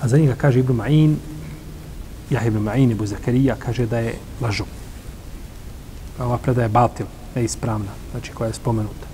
[0.00, 1.14] A za njega kaže Ibn Ma'in,
[2.30, 4.64] Jah ibn Ma'in ibn Zakarija, kaže da je lažo.
[6.18, 9.06] Ova predaja je batil, neispravna, znači koja je spomenuta.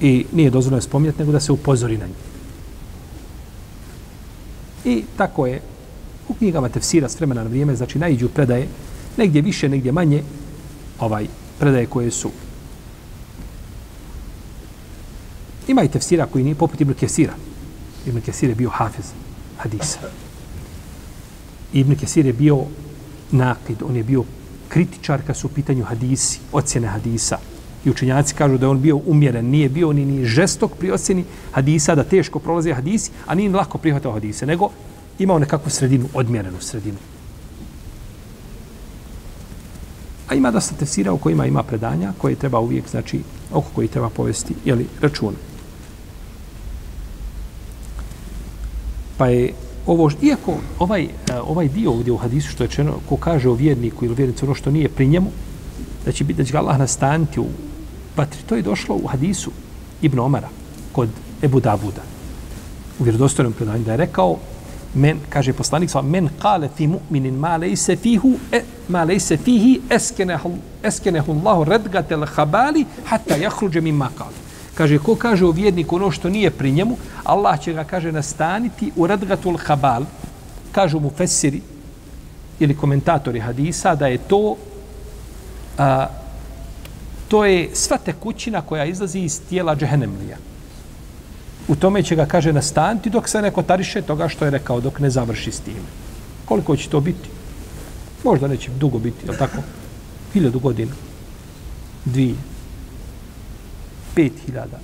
[0.00, 2.14] I nije dozvoljeno je spominjati, nego da se upozori na nju.
[4.84, 5.60] I tako je
[6.28, 8.68] u knjigama tefsira s vremena na vrijeme, znači najđu predaje
[9.16, 10.22] negdje više, negdje manje,
[10.98, 11.26] ovaj
[11.58, 12.30] predaje koje su
[15.68, 17.34] ima i tefsira koji nije poput Ibn Kesira.
[18.06, 19.04] Ibn Kesir je bio hafiz
[19.58, 19.98] hadisa.
[21.72, 22.64] Ibn Kesir je bio
[23.30, 24.24] nakid, on je bio
[24.68, 27.38] kritičar kad su u pitanju hadisi, ocjene hadisa.
[27.84, 31.24] I učenjaci kažu da je on bio umjeren, nije bio ni, ni žestok pri ocjeni
[31.52, 34.70] hadisa, da teško prolaze hadisi, a nije lako prihvatao hadise, nego
[35.18, 36.98] imao nekakvu sredinu, odmjerenu sredinu.
[40.28, 43.20] A ima dosta tefsira u kojima ima predanja koje treba uvijek, znači,
[43.52, 45.34] oko koji treba povesti, jeli, račun.
[49.16, 49.52] Pa je
[49.86, 51.08] ovo, iako ovaj, e,
[51.46, 54.54] ovaj dio ovdje u hadisu što je čeno, ko kaže o vjerniku ili vjernicu ono
[54.54, 55.30] što nije pri njemu,
[56.04, 57.46] da će, biti, da će ga Allah nastaniti u
[58.16, 59.50] vatri, to je došlo u hadisu
[60.02, 60.48] Ibn Omara
[60.92, 61.08] kod
[61.42, 62.02] Ebu Davuda
[62.98, 64.38] u vjerodostojnom predanju da je rekao
[64.94, 69.80] men, kaže poslanik sa men kale fi mu'minin ma lejse fihu, e, ma lejse fihi
[69.90, 74.51] eskenehu, eskenehu Allahu redgatel habali hatta jahruđe mimma kale.
[74.74, 78.92] Kaže, ko kaže o vjedniku ono što nije pri njemu, Allah će ga, kaže, nastaniti
[78.96, 80.04] u radgatul habal,
[80.72, 81.60] kažu mu fesiri
[82.58, 84.56] ili komentatori hadisa, da je to
[85.78, 86.06] a,
[87.28, 90.36] to je sva tekućina koja izlazi iz tijela džehennemlija
[91.68, 94.98] u tome će ga, kaže, nastaniti dok se neko tariše toga što je rekao, dok
[94.98, 95.82] ne završi s tim.
[96.44, 97.28] Koliko će to biti?
[98.24, 99.62] Možda neće dugo biti, je tako?
[100.32, 100.92] Hiljadu godina.
[102.04, 102.34] Dvije.
[104.14, 104.78] Pet hiljada.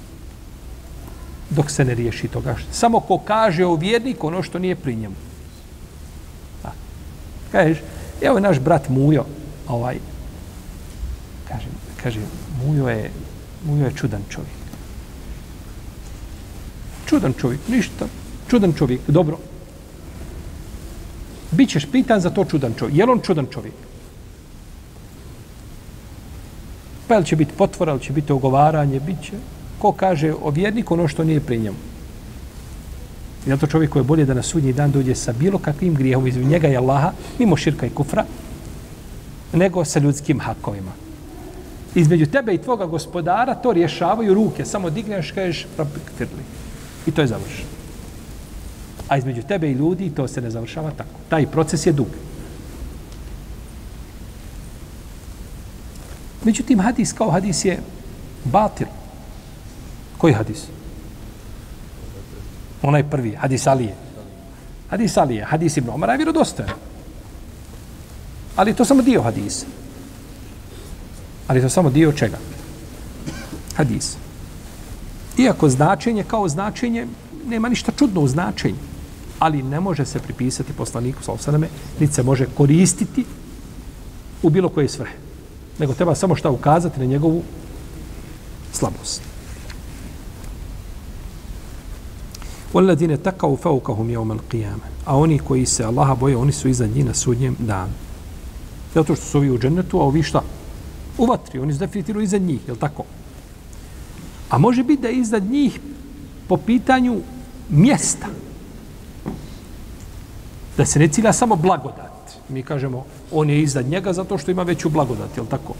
[1.51, 2.57] Dok se ne riješi toga.
[2.73, 5.15] Samo ko kaže o vjerniku ono što nije pri njemu.
[6.65, 6.69] A,
[7.53, 7.79] Kažeš,
[8.21, 9.25] evo je naš brat Mujo,
[9.69, 9.99] ovaj,
[11.49, 11.67] kaže,
[12.03, 12.21] kaže,
[12.65, 13.11] Mujo je,
[13.65, 14.59] Mujo je čudan čovjek.
[17.07, 18.07] Čudan čovjek, ništa.
[18.51, 19.39] Čudan čovjek, dobro.
[21.51, 22.99] Bićeš pitan za to čudan čovjek.
[22.99, 23.75] Je on čudan čovjek?
[27.09, 29.33] Pa će biti potvora, će biti ogovaranje, bit će.
[29.79, 31.77] Ko kaže o vjerniku ono što nije pri njemu?
[33.47, 36.27] I zato čovjek koji je bolje da na sudnji dan dođe sa bilo kakvim grijehom
[36.27, 38.25] iz njega i Allaha, mimo širka i kufra,
[39.53, 40.93] nego sa ljudskim hakovima.
[41.95, 44.65] Između tebe i tvoga gospodara to rješavaju ruke.
[44.65, 45.67] Samo digneš, kažeš,
[46.19, 46.43] firli.
[47.07, 47.69] I to je završeno.
[49.09, 51.11] A između tebe i ljudi to se ne završava tako.
[51.29, 52.07] Taj proces je dug.
[56.49, 57.81] Međutim, hadis kao hadis je
[58.45, 58.87] batil.
[60.19, 60.63] Koji hadis?
[62.83, 63.95] Onaj prvi, hadis Alije.
[64.91, 66.71] Hadis Alije, hadis Ibn Omara je vjerodostojan.
[68.57, 69.67] Ali to samo dio hadisa.
[71.49, 72.39] Ali to samo dio čega?
[73.77, 74.17] Hadis.
[75.39, 77.07] Iako značenje kao značenje,
[77.47, 78.81] nema ništa čudno u značenju.
[79.39, 81.69] Ali ne može se pripisati poslaniku sa osaname,
[82.01, 83.25] niti se može koristiti
[84.43, 85.28] u bilo koje svrhe
[85.80, 87.44] Nego treba samo šta ukazati na njegovu
[88.72, 89.22] slabost.
[92.74, 97.06] وَالَّذِينَ تَقَوْا فَوْكَهُمْ يَوْمَ الْقِيَامَ A oni koji se Allaha boje, oni su iza njih
[97.06, 97.94] na sudnjem danu.
[98.94, 100.42] Zato što su ovi u džennetu, a ovi šta?
[101.18, 103.04] U vatri, oni su definitivno iza njih, je tako?
[104.50, 105.80] A može biti da je iza njih
[106.48, 107.22] po pitanju
[107.70, 108.28] mjesta.
[110.78, 112.07] Da se ne cilja samo blagodat.
[112.49, 115.75] Mi kažemo, on je iznad njega zato što ima veću blagodat, je tako?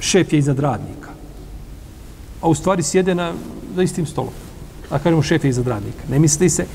[0.00, 1.08] Šef je iznad radnika.
[2.40, 3.32] A u stvari sjede na,
[3.76, 4.34] za istim stolom.
[4.90, 6.02] A kažemo, šef je iznad radnika.
[6.10, 6.66] Ne misli se,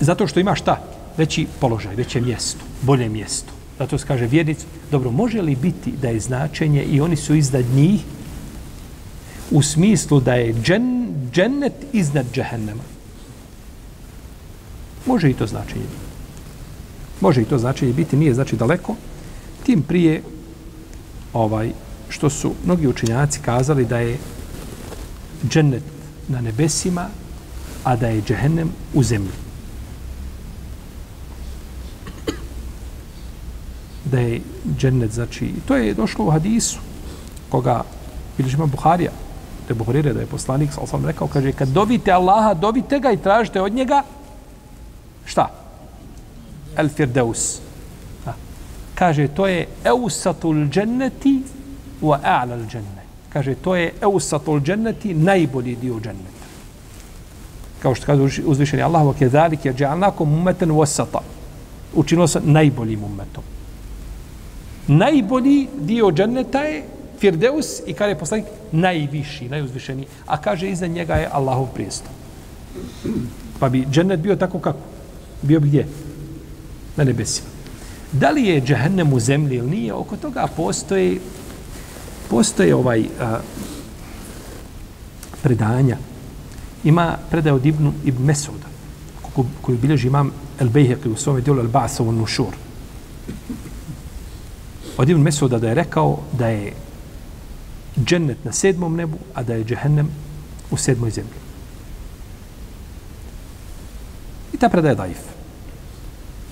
[0.00, 0.82] zato što ima šta?
[1.16, 3.52] Veći položaj, veće mjesto, bolje mjesto.
[3.78, 4.58] Zato se kaže vjernic,
[4.90, 8.00] dobro, može li biti da je značenje i oni su iznad njih
[9.50, 12.89] u smislu da je džen, džennet iznad džehennema?
[15.06, 16.10] Može i to značenje biti.
[17.20, 18.94] Može i to značenje biti, nije znači daleko.
[19.62, 20.22] Tim prije
[21.32, 21.72] ovaj
[22.08, 24.18] što su mnogi učinjaci kazali da je
[25.48, 25.82] džennet
[26.28, 27.06] na nebesima,
[27.84, 29.32] a da je džehennem u zemlji.
[34.04, 34.40] Da je
[34.78, 36.78] džennet, znači, to je došlo u hadisu,
[37.48, 37.82] koga
[38.36, 39.12] bilježi ima Buharija,
[39.68, 43.16] te Buharire, da je poslanik, sal sam rekao, kaže, kad dovite Allaha, dovite ga i
[43.16, 44.02] tražite od njega,
[45.24, 45.50] šta?
[46.76, 47.60] El Firdeus.
[49.00, 51.40] Kaže, to je eusatul dženneti
[52.02, 53.04] wa a'la al dženne.
[53.32, 56.46] Kaže, to je eusatul dženneti, najbolji dio dženneta.
[57.82, 61.20] Kao što kaže uzvišeni Allah, wa zalik je dža'alnakom umeten wasata.
[61.94, 63.44] Učinilo se najboljim umetom.
[64.86, 66.84] Najbolji dio dženneta je
[67.18, 70.06] Firdeus i kaže poslanik najviši, najuzvišeniji.
[70.26, 72.12] A kaže iza njega je Allahov prijestup.
[73.60, 74.89] Pa bi džennet bio tako kako?
[75.42, 75.86] Bio bi gdje?
[76.96, 77.48] Na nebesima.
[78.12, 79.94] Da li je džehennem u zemlji ili nije?
[79.94, 81.20] Oko toga postoje,
[82.30, 83.38] postoje ovaj a,
[85.42, 85.96] predanja.
[86.84, 88.66] Ima predaj od Ibnu Ibn Mesuda,
[89.62, 92.54] koju bilježi imam El Bejheqi u svome dijelu El Ba'sa u Nušur.
[94.96, 96.72] Od Ibn Mesuda da je rekao da je
[98.04, 100.08] džennet na sedmom nebu, a da je džehennem
[100.70, 101.40] u sedmoj zemlji.
[104.52, 105.29] I ta predaja je daif.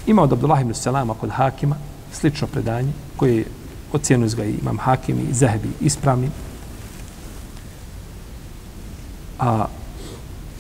[0.09, 1.76] Ima od Abdullah ibn Salama kod Hakima
[2.12, 3.44] slično predanje koje je
[3.92, 6.30] ocjenu ga imam Hakim i Zahebi ispravni.
[9.38, 9.66] A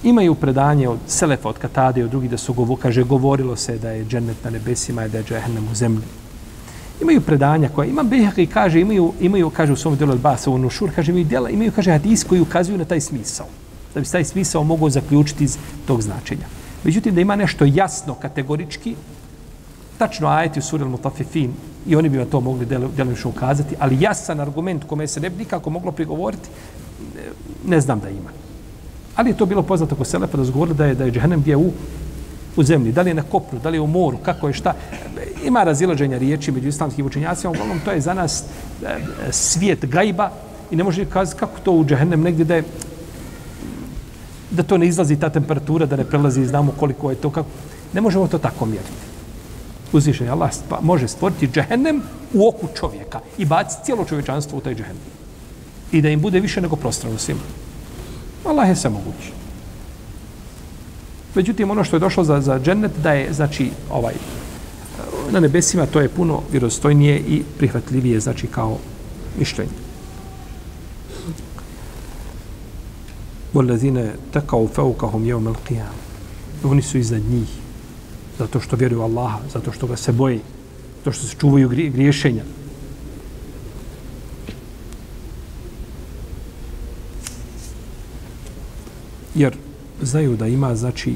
[0.02, 3.90] imaju predanje od Selefa, od Katade, od drugih da su govo, kaže, govorilo se da
[3.90, 6.04] je džennet na nebesima i da je džehennem u zemlji.
[7.02, 10.50] Imaju predanja koja, imam Behaka i kaže, imaju, imaju, kaže u svom delu od Basa,
[10.50, 13.46] u Nušur, kaže, imaju, djela, imaju, kaže, hadis koji ukazuju na taj smisao.
[13.94, 16.46] Da bi taj smisao mogao zaključiti iz tog značenja.
[16.84, 18.94] Međutim, da ima nešto jasno, kategorički,
[19.98, 21.50] tačno ajeti u suri al-Mutafifin
[21.86, 25.38] i oni bi vam to mogli delimično ukazati, ali jasan argument kome se ne bi
[25.38, 26.48] nikako moglo prigovoriti,
[27.66, 28.30] ne znam da ima.
[29.16, 31.56] Ali je to bilo poznato ko Selefa da zgovorili da je, da je džehennem gdje
[31.56, 31.72] u,
[32.56, 34.74] u zemlji, da li je na kopru, da li je u moru, kako je šta.
[35.44, 38.44] Ima razilaženja riječi među islamskim učenjacima, uglavnom to je za nas
[38.82, 38.98] e,
[39.30, 40.30] svijet gajba
[40.70, 42.64] i ne može kazati kako to u džehennem negdje da je
[44.50, 47.48] da to ne izlazi ta temperatura, da ne prelazi, znamo koliko je to, kako.
[47.92, 49.07] Ne možemo to tako mjeriti
[49.93, 52.01] uzvišen Allah stva, može stvoriti džehennem
[52.33, 55.13] u oku čovjeka i baciti cijelo čovječanstvo u taj džehennem.
[55.91, 57.41] I da im bude više nego prostrano svima.
[58.45, 59.31] Allah je sve mogući.
[61.35, 64.13] Međutim, ono što je došlo za, za džennet, da je, znači, ovaj,
[65.31, 68.77] na nebesima, to je puno vjerostojnije i prihvatljivije, znači, kao
[69.39, 69.83] mišljenje.
[73.53, 75.95] وَالَّذِينَ تَكَوْ فَوْكَهُمْ يَوْمَ الْقِيَامِ
[76.63, 77.49] Oni su iznad njih
[78.38, 80.40] zato što vjeruju Allaha, zato što ga se boje,
[80.98, 82.42] zato što se čuvaju griješenja.
[89.34, 89.56] Jer
[90.02, 91.14] znaju da ima, znači,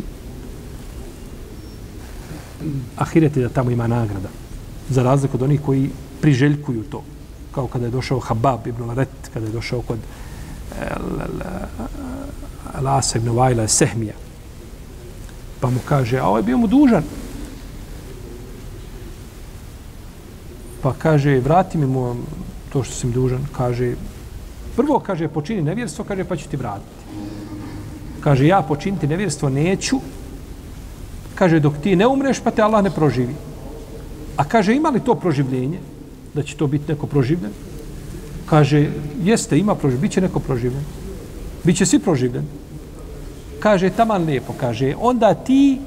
[2.97, 4.29] ahireti da tamo ima nagrada.
[4.91, 7.05] Za razliku od onih koji priželjkuju to.
[7.55, 10.87] Kao kada je došao Habab ibn Laret, kada je došao kod eh,
[12.81, 14.15] Lasa ibn Vajla Sehmija,
[15.63, 17.05] Pa mu kaže, a ovaj bio mu dužan.
[20.83, 22.17] Pa kaže, vrati mi mu
[22.73, 23.47] to što sam dužan.
[23.55, 23.95] Kaže,
[24.77, 26.91] prvo kaže, počini nevjerstvo, kaže, pa ću ti vratiti.
[28.21, 30.01] Kaže, ja počiniti nevjerstvo neću.
[31.35, 33.35] Kaže, dok ti ne umreš, pa te Allah ne proživi.
[34.37, 35.79] A kaže, ima li to proživljenje?
[36.35, 37.53] Da će to biti neko proživljen?
[38.51, 38.91] Kaže,
[39.23, 40.83] jeste, ima proživljenje, bit će neko proživljen.
[41.65, 42.62] Biće svi proživljeni
[43.63, 45.79] kaže taman lijepo, kaže, onda ti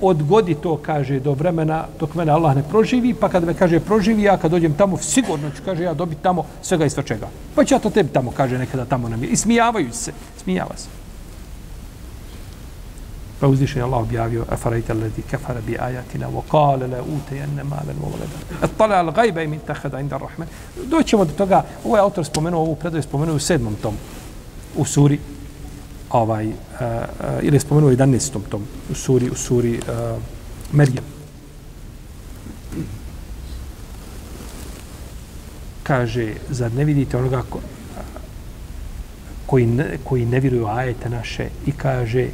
[0.00, 4.22] odgodi to, kaže, do vremena dok mene Allah ne proživi, pa kad me kaže proživi,
[4.22, 7.28] ja kad dođem tamo, sigurno ću, kaže, ja dobiti tamo svega i svačega.
[7.54, 9.28] Pa ću ja to tebi tamo, kaže, nekada tamo nam je.
[9.28, 10.12] I smijavaju se,
[10.42, 10.88] smijava se.
[13.40, 17.64] Pa uzviše je Allah objavio, afarajte ledi kefara bi ajatina, wa kale le ute jenne
[17.64, 18.38] malen u voleda.
[18.62, 20.48] Et tala al gajba im intahada inda rahman.
[20.86, 23.96] Doćemo do toga, ovaj autor spomenuo, ovu predaju spomenuo u sedmom tomu,
[24.76, 25.18] u suri,
[26.12, 26.54] ovaj, uh,
[27.42, 28.38] ili je spomenuo u 11.
[28.50, 30.22] tom, u suri, u suri eh, uh,
[30.72, 31.04] Merjem.
[35.82, 37.60] Kaže, zar ne vidite onoga ko,
[39.46, 42.28] koji, ne, koji ne vjeruju ajete naše i kaže,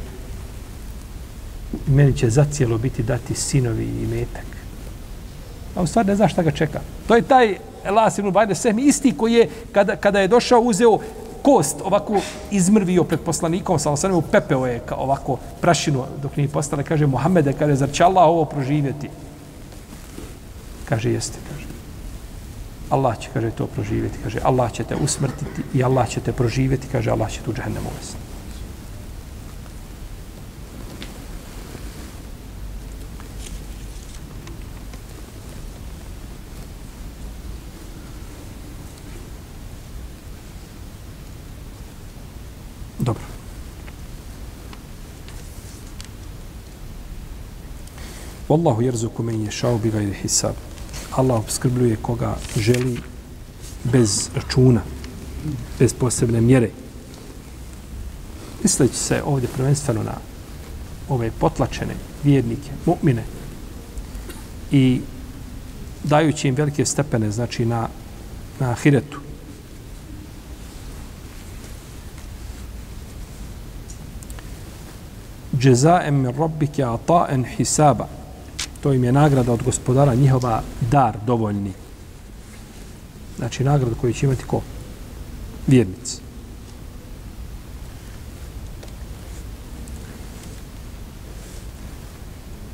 [1.87, 4.45] meni će zacijelo biti dati sinovi i metak.
[5.75, 6.79] A u stvari ne zna šta ga čeka.
[7.07, 10.99] To je taj Elas ibn Bajde Sehmi, isti koji je, kada, kada je došao, uzeo
[11.41, 12.21] kost ovako
[12.51, 16.83] izmrvio pred poslanikom, sa osanem u pepeo je kao ovako prašinu dok nije postala.
[16.83, 19.09] kaže Mohamede, kaže, zar će Allah ovo proživjeti?
[20.85, 21.67] Kaže, jeste, kaže.
[22.89, 26.87] Allah će, kaže, to proživjeti, kaže, Allah će te usmrtiti i Allah će te proživjeti,
[26.91, 28.28] kaže, Allah će tu džahnem uvesti.
[48.49, 50.55] Wallahu jerzuku men je šao bi gajde hisab.
[51.11, 52.97] Allah obskrbljuje koga želi
[53.83, 54.81] bez računa,
[55.79, 56.69] bez posebne mjere.
[58.63, 60.13] Misleći se ovdje prvenstveno na
[61.09, 61.93] ove potlačene
[62.23, 63.21] vjernike, mu'mine,
[64.71, 65.01] i
[66.03, 67.87] dajući im velike stepene, znači na,
[68.59, 69.19] na ahiretu,
[75.57, 78.18] džezaem min rabbike ata'en hisaba.
[78.83, 80.61] To im je nagrada od gospodara njihova
[80.91, 81.73] dar dovoljni.
[83.37, 84.61] Znači nagrada koju će imati ko?
[85.67, 86.21] Vjernici.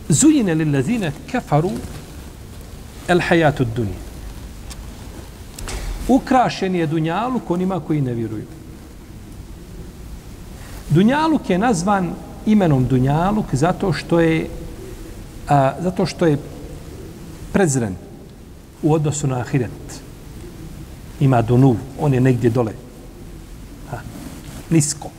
[0.09, 1.71] Zujine li lazine kefaru
[3.07, 4.05] el hajatu dunije.
[6.07, 8.45] Ukrašen je Dunjaluk onima koji ne vjeruju.
[10.89, 12.13] Dunjaluk je nazvan
[12.45, 14.49] imenom Dunjaluk zato što je
[15.49, 16.37] a, zato što je
[17.53, 17.95] prezren
[18.83, 20.01] u odnosu na Ahiret.
[21.19, 22.73] Ima Dunu, on je negdje dole.
[23.91, 23.97] Ha,
[24.69, 25.09] nisko.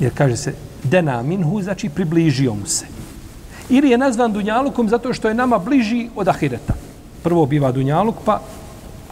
[0.00, 2.86] Jer kaže se Dena minhu, znači približio mu se.
[3.68, 6.74] Ili je nazvan Dunjalukom zato što je nama bliži od Ahireta.
[7.22, 8.42] Prvo biva Dunjaluk, pa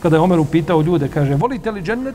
[0.03, 2.15] kada je Omer upitao ljude, kaže, volite li džennet?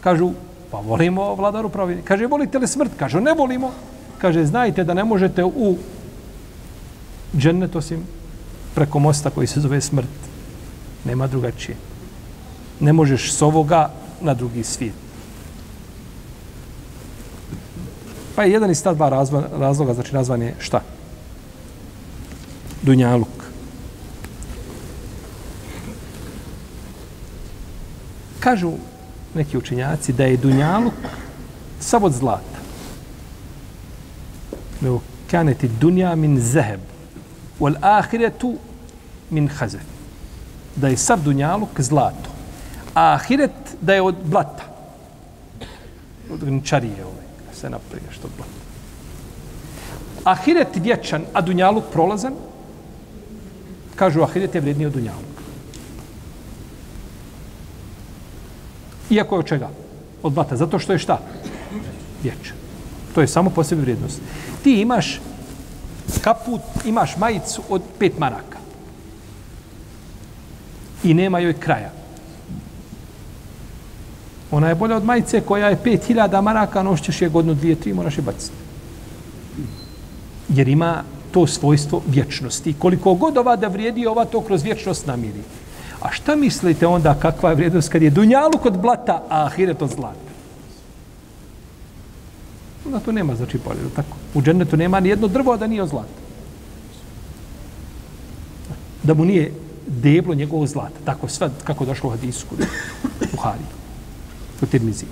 [0.00, 0.32] Kažu,
[0.70, 2.02] Pa volimo vladaru pravi.
[2.04, 2.90] Kaže, volite li smrt?
[2.96, 3.72] Kažu, ne volimo.
[4.18, 5.76] Kaže, znajte da ne možete u
[7.36, 8.02] džennet osim
[8.74, 10.08] preko mosta koji se zove smrt.
[11.04, 11.76] Nema drugačije.
[12.80, 13.90] Ne možeš s ovoga
[14.20, 14.94] na drugi svijet.
[18.36, 19.08] Pa je jedan iz ta dva
[19.58, 20.80] razloga, znači nazvan je šta?
[22.82, 23.28] Dunjaluk.
[28.40, 28.72] Kažu
[29.34, 30.94] neki učenjaci da je dunjaluk
[31.80, 32.57] sav od zlata.
[34.82, 36.80] لو كانت الدنيا min ذهب
[37.60, 37.76] wal
[39.30, 39.80] من min.
[40.76, 42.30] Da je sav dunjaluk zlato.
[42.94, 44.64] A ahiret da je od blata.
[46.30, 47.24] Od gničarije ove.
[47.52, 48.52] Se naprije što blata.
[50.24, 52.34] Ahiret vječan, a dunjaluk prolazan,
[53.96, 55.42] kažu ahiret je vredniji od dunjaluka.
[59.10, 59.70] Iako je od čega?
[60.22, 60.56] Od blata.
[60.56, 61.18] Zato što je šta?
[62.22, 62.57] Vječan.
[63.18, 64.20] To je samo po sebi vrijednost.
[64.62, 65.20] Ti imaš
[66.20, 68.58] kaput, imaš majicu od pet maraka.
[71.04, 71.90] I nema joj kraja.
[74.50, 77.94] Ona je bolja od majice koja je pet hiljada maraka, nošćeš je godinu, dvije, tri,
[77.94, 78.54] moraš je baciti.
[80.48, 81.02] Jer ima
[81.32, 82.74] to svojstvo vječnosti.
[82.78, 85.42] Koliko god ova da vrijedi, ova to kroz vječnost namiri.
[86.02, 89.90] A šta mislite onda kakva je vrijednost kad je dunjalu kod blata, a ahiret od
[89.90, 90.27] zlata?
[92.88, 94.16] Onda to nema znači bolje, tako?
[94.34, 96.08] U džennetu nema ni jedno drvo da nije od zlata.
[99.02, 99.52] Da mu nije
[99.86, 100.96] deblo njegovo zlata.
[101.04, 102.66] Tako sve kako došlo u hadisu kod
[103.32, 103.64] Buhari.
[104.62, 105.04] U Tirmizi.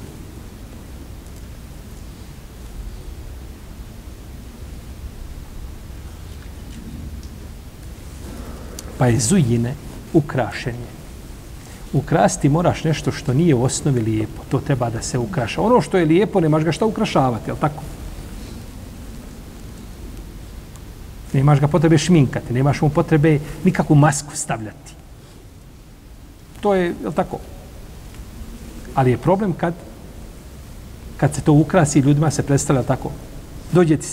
[8.99, 9.75] Pa je zujine,
[10.13, 10.97] ukrašenje.
[11.93, 14.43] Ukrasti moraš nešto što nije u osnovi lijepo.
[14.49, 15.63] To treba da se ukraša.
[15.63, 17.83] Ono što je lijepo, nemaš ga šta ukrašavati, jel tako?
[21.33, 24.93] Nemaš ga potrebe šminkati, nemaš mu potrebe nikakvu masku stavljati.
[26.61, 27.39] To je, jel tako?
[28.95, 29.75] Ali je problem kad
[31.17, 33.11] kad se to ukrasi ljudima se predstavlja tako.
[33.73, 34.07] Dođe ti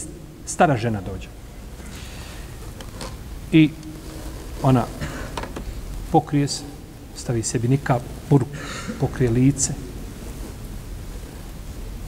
[0.45, 1.27] stara žena dođe.
[3.51, 3.69] I
[4.63, 4.85] ona
[6.11, 6.63] pokrije se,
[7.23, 8.45] stavi sebi nikap, buru,
[8.99, 9.73] pokrije lice,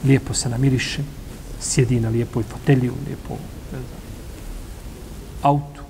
[0.04, 1.02] lijepo se namiriše,
[1.60, 3.38] sjedi na lijepoj fotelju, lijepo
[3.72, 4.02] ne znam,
[5.42, 5.82] autu.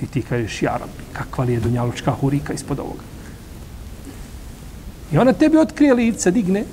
[0.00, 3.04] I ti kažeš, ja rabbi, kakva li je dunjalučka hurika ispod ovoga.
[5.12, 6.64] I ona tebi otkrije lice, digne,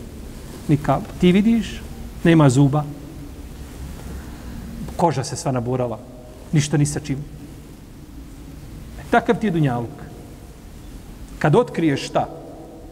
[0.68, 1.82] nikab, ti vidiš,
[2.24, 2.86] nema zuba,
[4.98, 6.00] koža se sva naburala,
[6.52, 7.20] ništa ni sa čim.
[9.00, 10.03] E, takav ti je dunjaluk.
[11.44, 12.28] Kad otkriješ šta?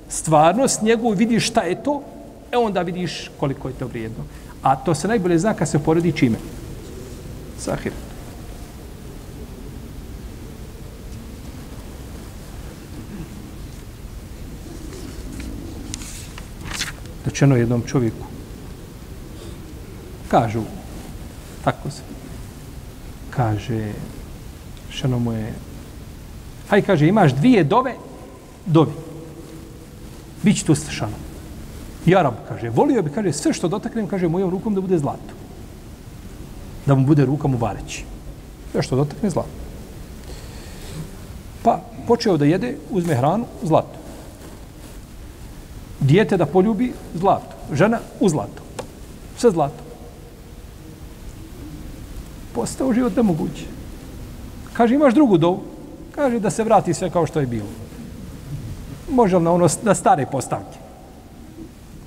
[0.10, 2.02] Stvarnost njegovu, vidiš šta je to,
[2.52, 4.24] e onda vidiš koliko je to vrijedno.
[4.62, 6.38] A to se najbolje zna kad se poredi čime?
[7.60, 7.94] Sahir.
[17.26, 18.26] Rečeno jednom čovjeku.
[20.28, 20.62] Kažu,
[21.64, 22.02] tako se.
[23.30, 23.94] Kaže,
[24.90, 25.54] šeno mu je,
[26.70, 27.96] haj kaže, imaš dvije dove,
[28.66, 28.92] dovi.
[30.44, 31.32] Bići tu stešano.
[32.06, 35.34] I Arab kaže, volio bi, kaže, sve što dotaknem, kaže, mojom rukom da bude zlato.
[36.86, 38.06] Da mu bude ruka mu vareći.
[38.72, 39.50] Sve što dotakne, zlato.
[41.64, 44.02] Pa, počeo da jede, uzme hranu, zlato.
[46.00, 47.56] Dijete da poljubi, zlato.
[47.74, 48.62] Žena, u zlato.
[49.38, 49.84] Sve zlato.
[52.54, 53.66] Postao život nemoguće.
[54.74, 55.64] Kaže, imaš drugu dovu?
[56.16, 57.70] Kaže, da se vrati sve kao što je bilo.
[59.12, 60.78] Može na ono, na stare postavke.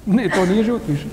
[0.07, 1.07] Ne, to nije život više.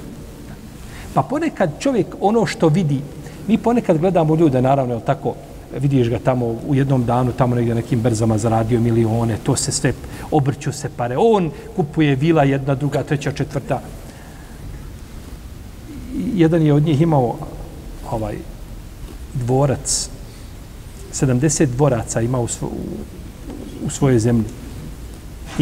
[1.13, 3.01] Pa ponekad čovjek ono što vidi,
[3.47, 5.35] mi ponekad gledamo ljude, naravno, je tako,
[5.79, 9.93] vidiš ga tamo u jednom danu, tamo negdje nekim brzama zaradio milione, to se sve,
[10.31, 11.15] obrću se pare.
[11.17, 13.81] On kupuje vila jedna, druga, treća, četvrta.
[16.33, 17.35] Jedan je od njih imao
[18.11, 18.35] ovaj
[19.33, 20.09] dvorac,
[21.13, 24.45] 70 dvoraca ima u, svo, u, u svojoj zemlji.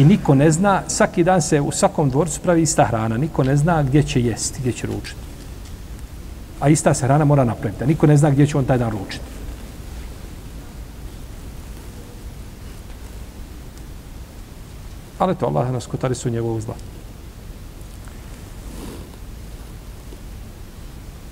[0.00, 3.16] I niko ne zna, svaki dan se u svakom dvorcu pravi ista hrana.
[3.16, 5.20] Niko ne zna gdje će jesti, gdje će ručiti.
[6.60, 7.86] A ista se hrana mora napraviti.
[7.86, 9.24] Niko ne zna gdje će on taj dan ručiti.
[15.18, 16.74] Ali to Allah nas kotari su njegovog zla.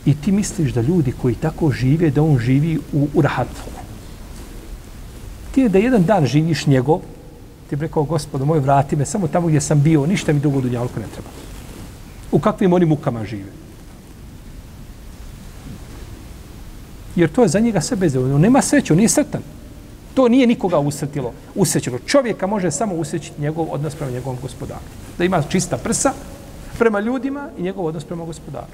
[0.06, 3.80] I ti misliš da ljudi koji tako žive, da on živi u, u rahatluku.
[5.54, 7.00] Ti da jedan dan živiš njegov,
[7.68, 10.60] ti bi rekao, gospodo moj, vrati me samo tamo gdje sam bio, ništa mi drugo
[10.60, 11.28] dunjalko ne treba.
[12.32, 13.52] U kakvim oni mukama žive.
[17.16, 18.38] Jer to je za njega sve bezdovoljno.
[18.38, 19.42] Nema sreću, nije srtan.
[20.14, 21.98] To nije nikoga usretilo, usrećilo.
[22.06, 24.80] Čovjeka može samo usrećiti njegov odnos prema njegovom gospodaru.
[25.18, 26.12] Da ima čista prsa
[26.78, 28.66] prema ljudima i njegov odnos prema gospodaru.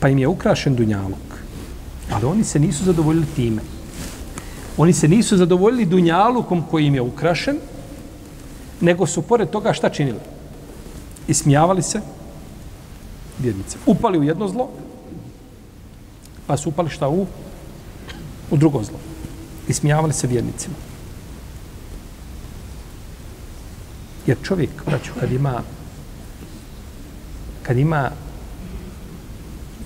[0.00, 1.38] Pa im je ukrašen dunjaluk.
[2.10, 3.62] Ali oni se nisu zadovoljili time.
[4.76, 7.58] Oni se nisu zadovoljili dunjalukom koji im je ukrašen,
[8.80, 10.18] nego su pored toga šta činili?
[11.28, 12.00] Ismijavali se
[13.38, 13.78] vjernice.
[13.86, 14.68] Upali u jedno zlo,
[16.46, 17.26] pa su upali šta u?
[18.50, 18.98] U drugo zlo.
[19.68, 20.74] Ismijavali se vjernicima.
[24.26, 25.62] Jer čovjek, braću, kad ima
[27.62, 28.10] kad ima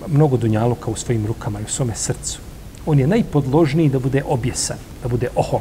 [0.08, 2.38] mnogo dunjaluka u svojim rukama i u svome srcu.
[2.86, 5.60] On je najpodložniji da bude objesan, da bude ohol.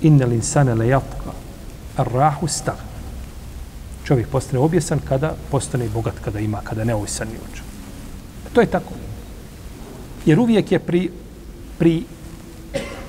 [0.00, 1.32] Inne linsane le jatka,
[1.96, 2.76] arrahu stag.
[4.04, 7.34] Čovjek postane objesan kada postane bogat, kada ima, kada ne ovisan ni.
[7.34, 8.92] E, to je tako.
[10.26, 11.10] Jer uvijek je pri,
[11.78, 12.04] pri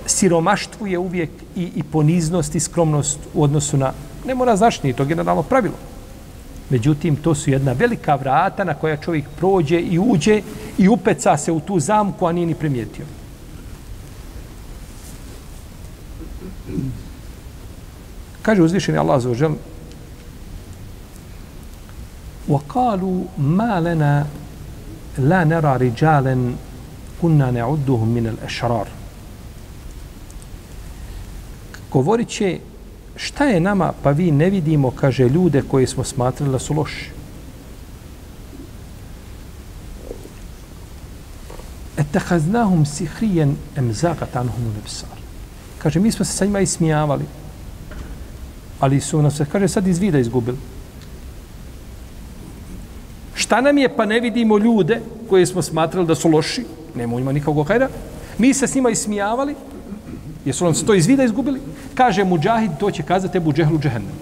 [0.05, 3.93] siromaštvu je uvijek i, i poniznost i skromnost u odnosu na,
[4.25, 5.75] ne mora značiti, to je generalno pravilo.
[6.70, 10.42] Međutim, to su jedna velika vrata na koja čovjek prođe i uđe
[10.78, 13.06] i upeca se u tu zamku, a nije ni primijetio.
[18.42, 19.54] Kaže uzvišeni Allah za ožel
[22.48, 24.26] وقالوا ما لنا
[25.18, 26.52] لا نرى رجالا
[27.22, 28.86] كنا نعدهم من الأشرار
[31.90, 32.58] govorit će
[33.19, 37.11] šta je nama, pa vi ne vidimo, kaže, ljude koje smo smatrali da su loši.
[41.97, 43.91] Etehaznahum sihrijen em
[44.33, 45.19] anhum nebsar.
[45.77, 47.25] Kaže, mi smo se sa njima ismijavali.
[48.79, 50.57] Ali su nas, kaže, sad iz vida izgubili.
[53.33, 56.65] Šta nam je pa ne vidimo ljude koje smo smatrali da su loši,
[56.95, 57.89] nema u njima nikakvog hajra,
[58.37, 59.55] mi se s njima ismijavali,
[60.45, 61.59] jesu nam se to iz vida izgubili,
[61.99, 64.15] kaže Mujahid, to će kazati Ebu Džehlu Džehennem,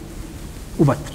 [0.80, 1.14] u vatri.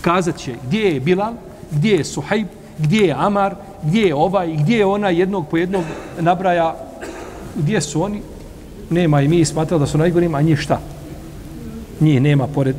[0.00, 1.34] Kazat će gdje je Bilal,
[1.70, 2.46] gdje je Suhajb,
[2.78, 5.82] gdje je Amar, gdje je ovaj, gdje je ona jednog po jednog
[6.20, 6.76] nabraja,
[7.56, 8.20] gdje su oni,
[8.90, 10.78] nema i mi smatrali da su najgorim, a njih šta?
[12.00, 12.76] Njih nema pored,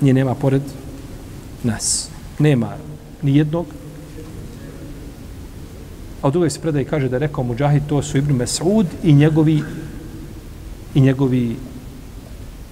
[0.00, 0.62] njih nema pored
[1.62, 2.08] nas.
[2.38, 2.70] Nema
[3.22, 3.66] ni jednog.
[6.22, 9.12] A od druge se predaje kaže da je rekao Mujahid, to su Ibn Mes'ud i
[9.12, 9.60] njegovi
[10.94, 11.56] i njegovi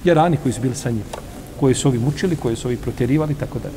[0.05, 1.05] Jerani koji su bili sa njim,
[1.61, 3.69] koji su ovi mučili, koji su ovi protjerivali, tako da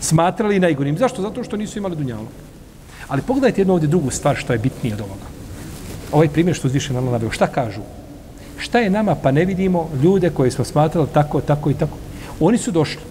[0.00, 0.98] smatrali najgorim.
[0.98, 1.22] Zašto?
[1.22, 2.28] Zato što nisu imali dunjalog.
[3.08, 5.26] Ali pogledajte jednu ovdje drugu stvar što je bitnije od ovoga.
[6.12, 7.80] Ovaj primjer što uzviše na naveo, šta kažu?
[8.58, 11.96] Šta je nama pa ne vidimo ljude koje smo smatrali tako, tako i tako?
[12.40, 13.02] Oni su došli.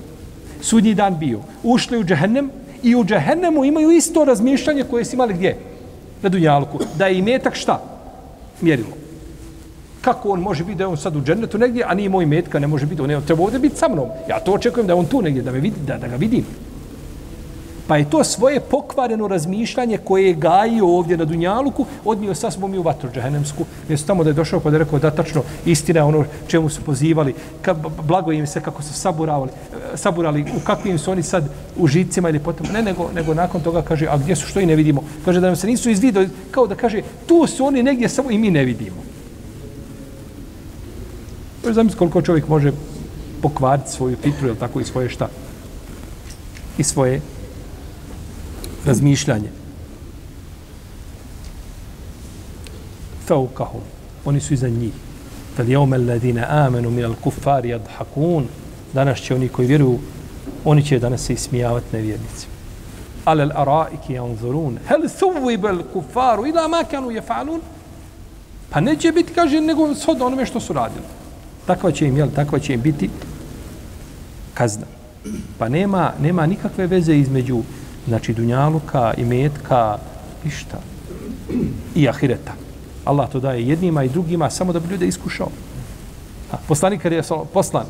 [0.62, 1.40] Sudnji dan bio.
[1.64, 2.52] Ušli u džehennem
[2.84, 5.58] i u džehennemu imaju isto razmišljanje koje su imali gdje?
[6.22, 6.80] Na dunjalku.
[6.98, 7.82] Da je imetak šta?
[8.62, 8.90] Mjerilo.
[10.02, 12.60] Kako on može biti da je on sad u džennetu negdje, a nije moj metka,
[12.60, 14.10] ne može biti, on je treba ovdje biti sa mnom.
[14.30, 16.46] Ja to očekujem da je on tu negdje, da, me vidi, da, da ga vidim.
[17.90, 22.74] Pa je to svoje pokvareno razmišljanje koje je gajio ovdje na Dunjaluku, odnio sa sobom
[22.74, 23.66] i u vatru džahenemsku.
[23.88, 26.82] Mjesto tamo da je došao pa da je rekao da tačno istina ono čemu su
[26.82, 27.74] pozivali, ka,
[28.04, 32.30] blago im se kako su saburavali, e, saburali, u kakvim su oni sad u žicima
[32.30, 32.68] ili potom.
[32.74, 35.04] Ne, nego, nego nakon toga kaže, a gdje su što i ne vidimo?
[35.26, 38.38] Kaže da nam se nisu izvidio, kao da kaže, tu su oni negdje samo i
[38.38, 39.19] mi ne vidimo.
[41.74, 42.72] Znam koliko čovjek može
[43.42, 45.30] pokvariti svoju fitru, ili tako i svoje šta?
[46.78, 47.22] I svoje
[48.86, 49.50] razmišljanje.
[53.28, 53.82] Faukahum.
[54.26, 54.94] Oni su iza njih.
[55.56, 58.48] Fel jeume alladine amenu min al kufari adhakun.
[58.94, 60.00] Danas će oni koji vjeruju,
[60.66, 62.48] oni će danas se ismijavati nevjernici.
[63.26, 64.80] Ale al araiki janzurun.
[64.88, 67.62] Hel thuvib al kufaru ila ma kanu jefalun.
[68.70, 71.06] Pa neće biti, kaže, nego shodno onome što su radili.
[71.70, 73.10] Takva će im, jel, takva će im biti
[74.54, 74.86] kazna.
[75.58, 77.62] Pa nema, nema nikakve veze između
[78.08, 79.98] znači dunjaluka i metka,
[80.44, 80.80] ništa.
[81.96, 82.54] I ahireta.
[83.06, 85.50] Allah to daje jednima i drugima samo da bi ljude iskušao.
[86.52, 87.86] A, poslanik kada je poslan,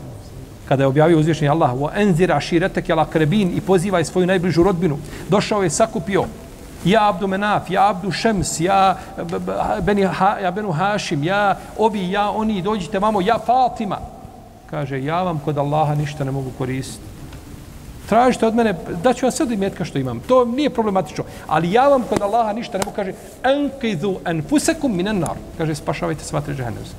[0.68, 4.98] kada je objavio uzvišenje Allah, wa enzira širetek jala krebin i pozivaj svoju najbližu rodbinu,
[5.30, 6.26] došao je sakupio
[6.86, 8.98] Ja Abdu Menaf, ja Abdu Šems, ja,
[9.82, 13.98] beni, ha, ja Benu Hašim, ja ovi, ja oni, dođite mamo, ja Fatima.
[14.70, 17.10] Kaže, ja vam kod Allaha ništa ne mogu koristiti
[18.10, 18.74] tražite od mene,
[19.04, 20.20] da ću vam sve imetka što imam.
[20.20, 21.24] To nije problematično.
[21.48, 23.14] Ali ja vam kod Allaha ništa ne mogu, kaže,
[23.44, 25.38] enkidu enfusekum minan nar.
[25.58, 26.98] Kaže, spašavajte sva tri žehenevske.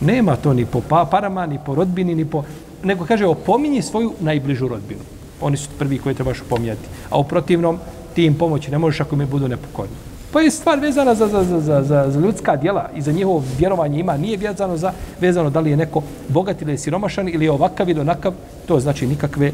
[0.00, 2.42] Nema to ni po pa, parama, ni po rodbini, ni po...
[2.82, 5.00] Nego kaže, opominji svoju najbližu rodbinu.
[5.42, 6.88] Oni su prvi koji trebaš pomijati.
[7.10, 7.78] A u protivnom,
[8.14, 9.94] ti im pomoći ne možeš ako mi budu nepokorni.
[10.32, 13.42] Pa je stvar vezana za, za, za, za, za, za ljudska djela i za njihovo
[13.58, 14.16] vjerovanje ima.
[14.16, 17.88] Nije vezano za vezano da li je neko bogat ili je siromašan ili je ovakav
[17.88, 18.32] ili onakav.
[18.66, 19.52] To znači nikakve e,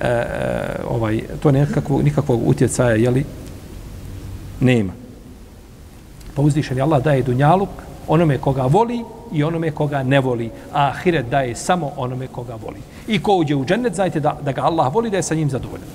[0.00, 0.24] e
[0.88, 3.24] ovaj, to nekakvog, nikakvog utjecaja, jeli,
[4.60, 4.92] nema.
[6.34, 7.68] Pa uzdišen je Allah daje dunjaluk
[8.08, 10.50] onome koga voli i onome koga ne voli.
[10.72, 12.80] A ahiret daje samo onome koga voli.
[13.08, 15.50] I ko uđe u džennet, znajte da, da ga Allah voli, da je sa njim
[15.50, 15.88] zadovoljan.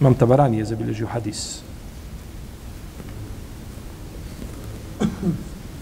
[0.00, 1.60] Imam Tabarani je zabilježio hadis.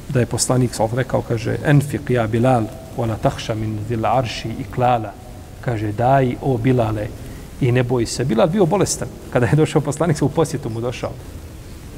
[0.08, 2.64] Da je poslanik sal rekao, kaže, enfiq ja Bilal,
[2.96, 5.12] wala tahša min zil arši i klala.
[5.60, 7.08] Kaže, daj o Bilale
[7.60, 8.24] i ne boji se.
[8.24, 9.08] Bilal bio bolestan.
[9.32, 11.12] Kada je došao poslanik, u posjetu mu došao.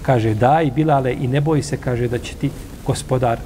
[0.03, 2.51] Kaže, daj Bilale i ne boji se, kaže, da će ti
[2.87, 3.39] gospodar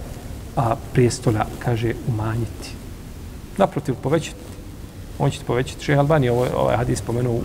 [0.56, 2.74] a, prijestola, kaže, umanjiti.
[3.58, 4.36] Naprotiv, povećati.
[5.18, 5.84] On će ti povećati.
[5.84, 7.42] Šeha Albani ovaj, ovaj hadis spomenuo u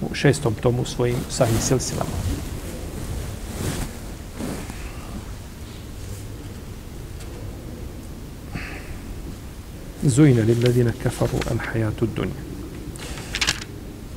[0.00, 2.10] u šestom tomu svojim sahim silsilama.
[10.02, 12.49] Zujne li ledine kafaru al hajatu dunja.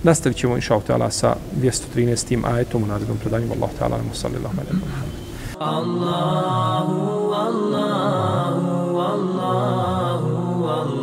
[0.03, 2.45] Nastavit ćemo inša Allah sa 213.
[2.53, 3.51] ajetom u narednom predanju.
[3.51, 5.23] Allah ta'ala, sallallahu alaihi wa sallam.
[5.59, 11.02] Allahu, Allahu, Allahu.